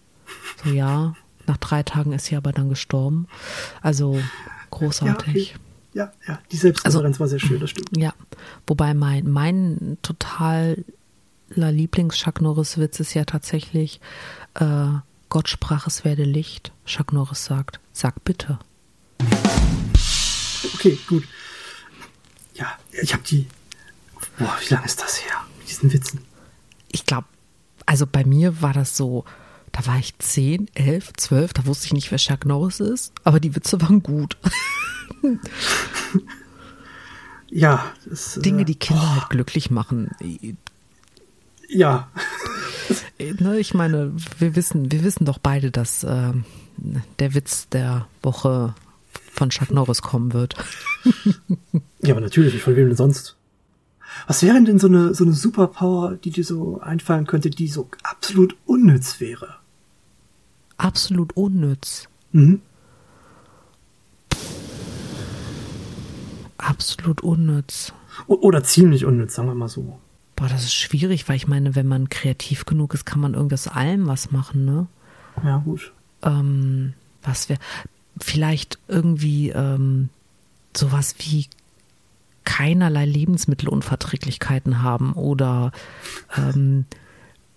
[0.63, 1.13] So ja,
[1.47, 3.27] nach drei Tagen ist sie aber dann gestorben.
[3.81, 4.19] Also
[4.71, 5.49] großartig.
[5.49, 5.68] Ja, okay.
[5.99, 7.89] Ja, ja, die Selbstreferenz also, war sehr schön, das stimmt.
[7.97, 8.13] Ja,
[8.65, 10.77] wobei mein, mein totaler
[11.49, 13.99] Lieblings-Chuck Norris-Witz ist ja tatsächlich,
[14.53, 14.91] äh,
[15.27, 16.71] Gott sprach, es werde Licht.
[16.85, 18.59] Chuck Norris sagt, sag bitte.
[20.73, 21.27] Okay, gut.
[22.53, 23.45] Ja, ich habe die.
[24.37, 25.35] Boah, wie lange ist das her?
[25.57, 26.21] Mit diesen Witzen.
[26.93, 27.27] Ich glaube,
[27.85, 29.25] also bei mir war das so,
[29.71, 33.39] da war ich 10, 11, 12, da wusste ich nicht, wer Chuck Norris ist, aber
[33.39, 34.37] die Witze waren gut.
[37.49, 37.91] ja.
[38.05, 39.15] Das, Dinge, die Kinder oh.
[39.21, 40.11] halt glücklich machen.
[41.67, 42.09] Ja.
[43.39, 46.33] ne, ich meine, wir wissen, wir wissen doch beide, dass äh,
[47.19, 48.75] der Witz der Woche
[49.31, 50.55] von Chuck Norris kommen wird.
[52.01, 53.35] ja, aber natürlich, von wem denn sonst?
[54.27, 57.89] Was wäre denn so eine, so eine Superpower, die dir so einfallen könnte, die so
[58.03, 59.58] absolut unnütz wäre?
[60.79, 62.09] Absolut unnütz?
[62.31, 62.61] Mhm.
[66.59, 67.93] absolut unnütz.
[68.27, 69.99] Oder ziemlich unnütz, sagen wir mal so.
[70.35, 73.67] Boah, das ist schwierig, weil ich meine, wenn man kreativ genug ist, kann man irgendwas
[73.67, 74.87] allem was machen, ne?
[75.43, 75.91] Ja, gut.
[76.21, 77.59] Ähm, was wäre,
[78.19, 80.09] vielleicht irgendwie ähm,
[80.75, 81.47] sowas wie
[82.43, 85.71] keinerlei Lebensmittelunverträglichkeiten haben oder
[86.37, 86.85] ähm,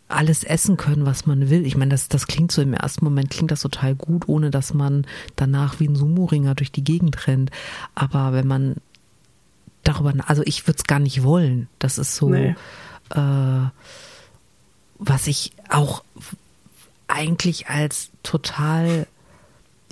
[0.09, 1.67] alles essen können, was man will.
[1.67, 4.75] Ich meine, das, das klingt so im ersten Moment, klingt das total gut, ohne dass
[4.75, 7.51] man danach wie ein Sumo-Ringer durch die Gegend rennt.
[7.95, 8.77] Aber wenn man
[9.85, 11.69] darüber, also ich würde es gar nicht wollen.
[11.79, 12.55] Das ist so, nee.
[13.11, 13.67] äh,
[14.99, 16.05] was ich auch
[17.09, 19.07] eigentlich als total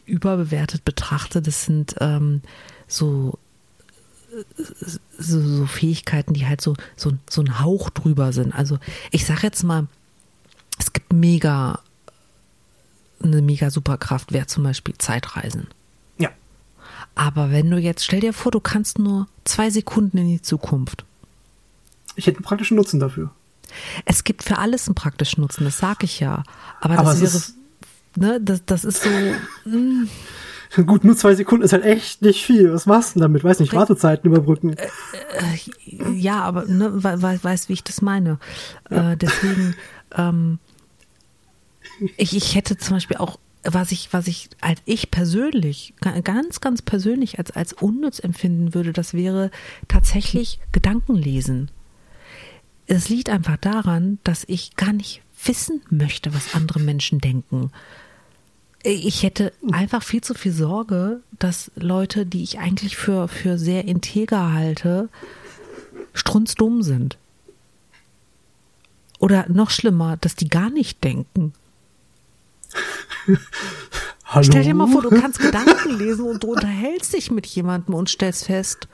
[0.07, 1.43] überbewertet betrachte.
[1.43, 2.43] Das sind ähm,
[2.87, 3.39] so
[5.19, 8.55] so, so, Fähigkeiten, die halt so, so, so ein Hauch drüber sind.
[8.55, 8.79] Also
[9.11, 9.89] ich sage jetzt mal,
[10.81, 11.79] es gibt mega,
[13.23, 15.69] eine mega Superkraft wäre zum Beispiel Zeitreisen.
[16.19, 16.31] Ja.
[17.15, 21.05] Aber wenn du jetzt, stell dir vor, du kannst nur zwei Sekunden in die Zukunft.
[22.17, 23.31] Ich hätte einen praktischen Nutzen dafür.
[24.05, 26.43] Es gibt für alles einen praktischen Nutzen, das sage ich ja.
[26.81, 27.55] Aber, Aber das wäre, ist,
[28.17, 29.11] ne, das, das ist so.
[29.67, 30.09] Mh.
[30.87, 32.73] Gut, nur zwei Sekunden ist halt echt nicht viel.
[32.73, 33.43] Was machst du denn damit?
[33.43, 34.75] Weiß nicht, Wartezeiten überbrücken.
[34.75, 34.87] Äh,
[35.89, 38.39] äh, ja, aber ne, we weißt, wie ich das meine.
[38.89, 39.13] Ja.
[39.13, 39.75] Äh, deswegen,
[40.17, 40.59] ähm,
[42.17, 46.83] ich, ich hätte zum Beispiel auch, was ich, was ich als ich persönlich, ganz, ganz
[46.83, 49.51] persönlich als, als unnütz empfinden würde, das wäre
[49.89, 51.71] tatsächlich Gedankenlesen.
[52.87, 57.71] Es liegt einfach daran, dass ich gar nicht wissen möchte, was andere Menschen denken.
[58.83, 63.85] Ich hätte einfach viel zu viel Sorge, dass Leute, die ich eigentlich für, für sehr
[63.85, 65.11] integer halte,
[66.15, 67.19] strunzdumm sind.
[69.19, 71.53] Oder noch schlimmer, dass die gar nicht denken.
[74.25, 74.45] Hallo?
[74.45, 78.09] Stell dir mal vor, du kannst Gedanken lesen und du unterhältst dich mit jemandem und
[78.09, 78.89] stellst fest,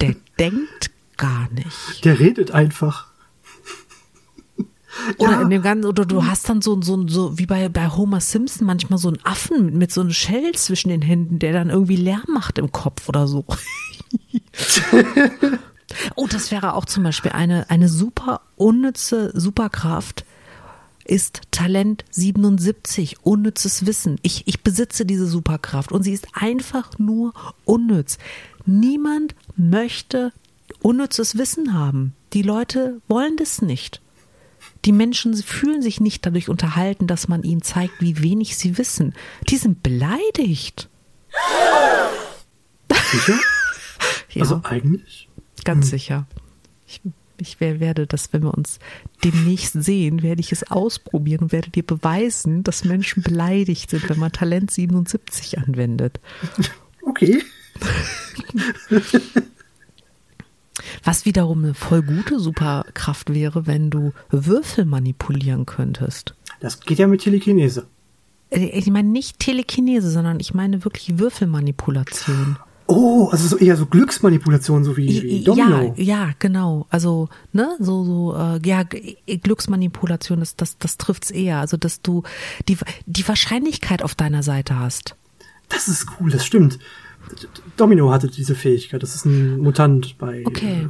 [0.00, 2.04] der denkt gar nicht.
[2.04, 3.06] Der redet einfach.
[5.16, 5.42] Oder ja.
[5.42, 8.66] in dem ganzen, oder du hast dann so, so, so wie bei, bei Homer Simpson
[8.66, 11.96] manchmal so einen Affen mit, mit so einem Shell zwischen den Händen, der dann irgendwie
[11.96, 13.44] Lärm macht im Kopf oder so.
[16.14, 20.26] oh, das wäre auch zum Beispiel eine, eine super unnütze Superkraft
[21.04, 24.18] ist Talent 77, unnützes Wissen.
[24.22, 27.32] Ich, ich besitze diese Superkraft und sie ist einfach nur
[27.64, 28.18] unnütz.
[28.66, 30.32] Niemand möchte
[30.80, 32.14] unnützes Wissen haben.
[32.32, 34.00] Die Leute wollen das nicht.
[34.84, 39.14] Die Menschen fühlen sich nicht dadurch unterhalten, dass man ihnen zeigt, wie wenig sie wissen.
[39.48, 40.88] Die sind beleidigt.
[43.10, 43.38] Sicher?
[44.30, 44.42] ja.
[44.42, 45.28] Also eigentlich?
[45.64, 45.90] Ganz hm.
[45.90, 46.26] sicher.
[46.86, 47.00] Ich
[47.42, 48.78] ich werde das, wenn wir uns
[49.24, 54.18] demnächst sehen, werde ich es ausprobieren und werde dir beweisen, dass Menschen beleidigt sind, wenn
[54.18, 56.20] man Talent 77 anwendet.
[57.02, 57.42] Okay.
[61.04, 66.34] Was wiederum eine voll gute Superkraft wäre, wenn du Würfel manipulieren könntest.
[66.60, 67.88] Das geht ja mit Telekinese.
[68.50, 72.56] Äh, ich meine nicht Telekinese, sondern ich meine wirklich Würfelmanipulation.
[72.94, 75.94] Oh, also so eher so Glücksmanipulation, so wie, wie Domino.
[75.96, 76.86] Ja, ja, genau.
[76.90, 81.58] Also, ne, so, so, äh, ja, Glücksmanipulation, das, das, das trifft's eher.
[81.58, 82.22] Also, dass du
[82.68, 82.76] die,
[83.06, 85.16] die Wahrscheinlichkeit auf deiner Seite hast.
[85.68, 86.78] Das ist cool, das stimmt.
[87.76, 89.02] Domino hatte diese Fähigkeit.
[89.02, 90.42] Das ist ein Mutant bei.
[90.44, 90.88] Okay.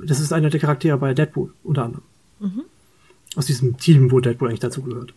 [0.00, 2.04] Äh, das ist einer der Charaktere bei Deadpool, unter anderem.
[2.40, 2.62] Mhm.
[3.36, 5.14] Aus diesem Team, wo Deadpool eigentlich dazu gehört.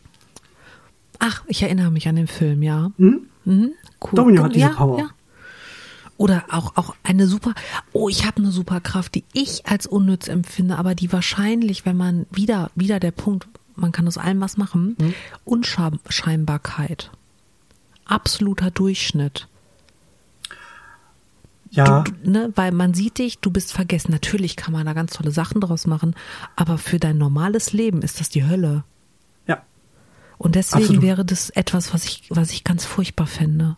[1.17, 2.91] Ach, ich erinnere mich an den Film, ja.
[2.97, 3.21] Mhm.
[3.45, 3.71] Mhm,
[4.03, 4.11] cool.
[4.13, 4.99] Domino hat diese ja, Power.
[4.99, 5.09] Ja.
[6.19, 7.53] Oder auch, auch eine super,
[7.93, 12.25] oh, ich habe eine Superkraft, die ich als unnütz empfinde, aber die wahrscheinlich, wenn man
[12.29, 13.47] wieder, wieder der Punkt,
[13.77, 15.13] man kann aus allem was machen, mhm.
[15.45, 17.09] Unscheinbarkeit.
[18.03, 19.47] Absoluter Durchschnitt.
[21.69, 22.01] Ja.
[22.01, 24.11] Du, ne, weil man sieht dich, du bist vergessen.
[24.11, 26.15] Natürlich kann man da ganz tolle Sachen draus machen,
[26.57, 28.83] aber für dein normales Leben ist das die Hölle.
[29.47, 29.63] Ja.
[30.37, 31.01] Und deswegen Absolut.
[31.01, 33.77] wäre das etwas, was ich, was ich ganz furchtbar fände.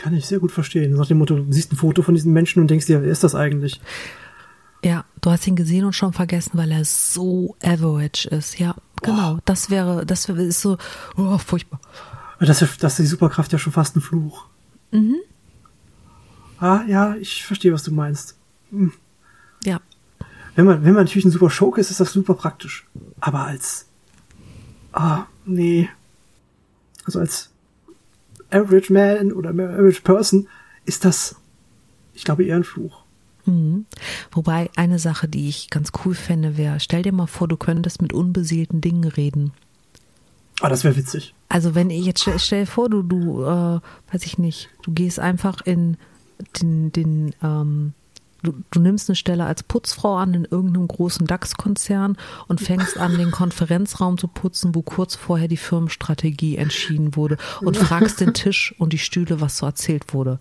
[0.00, 0.94] Kann ich sehr gut verstehen.
[0.94, 3.22] Nach dem Motto, du siehst ein Foto von diesem Menschen und denkst dir, wer ist
[3.22, 3.82] das eigentlich?
[4.82, 8.58] Ja, du hast ihn gesehen und schon vergessen, weil er so average ist.
[8.58, 9.34] Ja, genau.
[9.34, 9.38] Oh.
[9.44, 10.78] Das wäre, das ist so,
[11.18, 11.80] oh, furchtbar.
[12.38, 14.46] Das ist, das ist die Superkraft ja schon fast ein Fluch.
[14.90, 15.16] Mhm.
[16.58, 18.38] Ah, ja, ich verstehe, was du meinst.
[18.70, 18.94] Hm.
[19.64, 19.80] Ja.
[20.54, 22.86] Wenn man, wenn man natürlich ein super Schurke ist, ist das super praktisch.
[23.20, 23.84] Aber als,
[24.92, 25.90] ah, nee.
[27.04, 27.49] Also als
[28.50, 30.48] Average Man oder Average Person
[30.84, 31.36] ist das,
[32.14, 33.04] ich glaube, eher ein Fluch.
[33.46, 33.86] Mhm.
[34.32, 38.02] Wobei eine Sache, die ich ganz cool fände, wäre, stell dir mal vor, du könntest
[38.02, 39.52] mit unbeseelten Dingen reden.
[40.60, 41.34] Ah, das wäre witzig.
[41.48, 43.80] Also wenn ich jetzt stell, stell dir vor, du, du, äh,
[44.12, 45.96] weiß ich nicht, du gehst einfach in
[46.60, 47.94] den, den ähm,
[48.42, 52.16] du, du nimmst eine Stelle als Putzfrau an in irgendeinem großen DAX-Konzern
[52.48, 57.76] und fängst an, den Konferenzraum zu putzen, wo kurz vorher die Firmenstrategie entschieden wurde und
[57.76, 60.38] fragst den Tisch und die Stühle, was so erzählt wurde.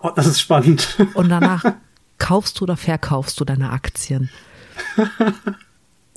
[0.00, 0.96] Oh, das ist spannend.
[1.14, 1.64] Und danach
[2.18, 4.30] kaufst du oder verkaufst du deine Aktien.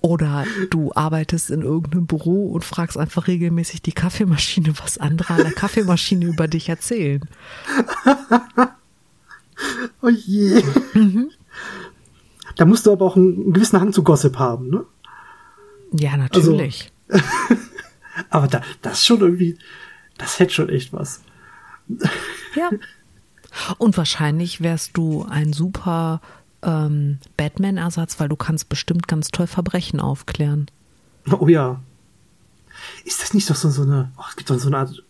[0.02, 5.44] Oder du arbeitest in irgendeinem Büro und fragst einfach regelmäßig die Kaffeemaschine, was andere an
[5.44, 7.22] der Kaffeemaschine über dich erzählen.
[10.10, 10.64] Oh je.
[10.94, 11.32] Mhm.
[12.56, 14.86] Da musst du aber auch einen gewissen Hang zu Gossip haben, ne?
[15.92, 16.92] Ja, natürlich.
[17.08, 17.26] Also,
[18.30, 19.58] aber da, das ist schon irgendwie,
[20.18, 21.22] das hätte schon echt was.
[22.56, 22.70] Ja.
[23.78, 26.22] Und wahrscheinlich wärst du ein super
[26.62, 30.68] ähm, Batman-Ersatz, weil du kannst bestimmt ganz toll Verbrechen aufklären.
[31.32, 31.82] Oh ja.
[33.06, 35.04] Ist das nicht doch so, so eine, oh, es gibt doch so eine Art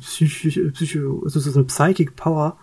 [0.00, 2.56] Psycho, Psycho, also so eine Psychic Power,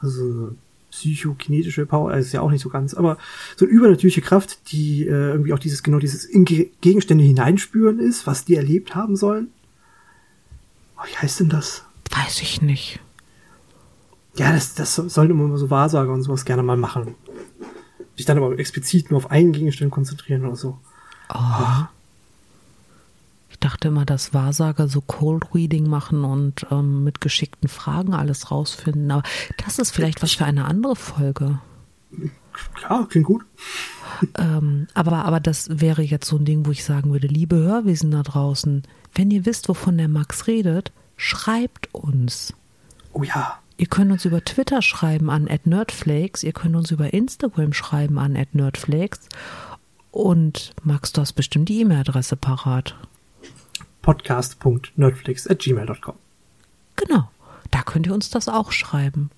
[0.00, 0.52] also
[0.90, 3.18] psychokinetische Power, also ist ja auch nicht so ganz, aber
[3.56, 8.26] so eine übernatürliche Kraft, die äh, irgendwie auch dieses, genau dieses in Gegenstände hineinspüren ist,
[8.26, 9.48] was die erlebt haben sollen.
[10.96, 11.84] Oh, wie heißt denn das?
[12.10, 13.00] Weiß ich nicht.
[14.36, 17.14] Ja, das, das sollen immer so Wahrsager und sowas gerne mal machen.
[18.16, 20.78] Sich dann aber explizit nur auf einen Gegenstand konzentrieren oder so.
[21.32, 21.86] Oh.
[23.60, 28.52] Ich dachte immer, dass Wahrsager so Cold Reading machen und ähm, mit geschickten Fragen alles
[28.52, 29.10] rausfinden.
[29.10, 29.24] Aber
[29.64, 31.58] das ist vielleicht was für eine andere Folge.
[32.74, 33.44] Klar, klingt gut.
[34.36, 38.12] Ähm, aber, aber das wäre jetzt so ein Ding, wo ich sagen würde, liebe Hörwesen
[38.12, 42.54] da draußen, wenn ihr wisst, wovon der Max redet, schreibt uns.
[43.12, 43.58] Oh ja.
[43.76, 48.38] Ihr könnt uns über Twitter schreiben an @nerdflakes, ihr könnt uns über Instagram schreiben an
[48.52, 49.28] @nerdflakes
[50.12, 52.96] und Max, du hast bestimmt die E-Mail-Adresse parat.
[54.08, 56.14] podcast.nerdflakes@gmail.com.
[56.96, 57.30] Genau,
[57.70, 59.28] da könnt ihr uns das auch schreiben.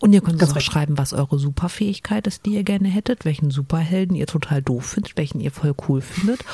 [0.00, 3.50] Und ihr könnt uns auch schreiben, was eure Superfähigkeit ist, die ihr gerne hättet, welchen
[3.50, 6.44] Superhelden ihr total doof findet, welchen ihr voll cool findet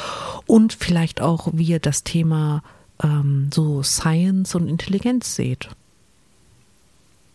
[0.47, 2.63] und vielleicht auch, wie ihr das Thema
[3.03, 5.69] ähm, so Science und Intelligenz seht.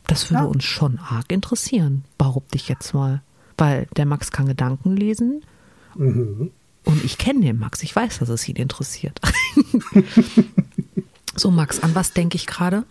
[0.08, 0.50] Das würde ja.
[0.50, 3.22] uns schon arg interessieren, behaupte ich jetzt mal.
[3.58, 5.44] Weil der Max kann Gedanken lesen.
[5.96, 6.52] Mhm.
[6.86, 7.84] Und ich kenne den Max.
[7.84, 9.20] Ich weiß, dass es ihn interessiert.
[11.36, 12.86] so, Max, an was denke ich gerade?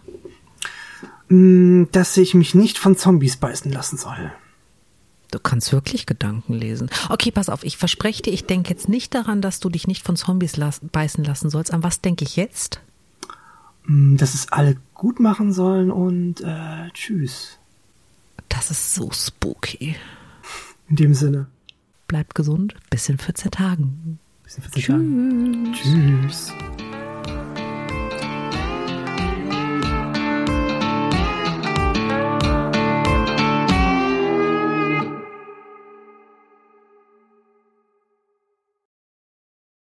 [1.29, 4.33] Mm, dass ich mich nicht von Zombies beißen lassen soll.
[5.31, 6.91] Du kannst wirklich Gedanken lesen.
[7.09, 10.05] Okay, pass auf, ich verspreche dir, ich denke jetzt nicht daran, dass du dich nicht
[10.05, 11.73] von Zombies las beißen lassen sollst.
[11.73, 12.81] An was denke ich jetzt?
[13.85, 17.59] Mm, dass es alle gut machen sollen und äh, tschüss.
[18.49, 19.97] Das ist so spooky.
[20.89, 21.47] In dem Sinne.
[22.15, 22.77] Bleibt gesund.
[22.91, 24.21] Bis in 14 Tagen.
[24.45, 24.87] Bis in 14 Tschüss.
[24.87, 25.73] Tagen.
[25.75, 26.53] Tschüss.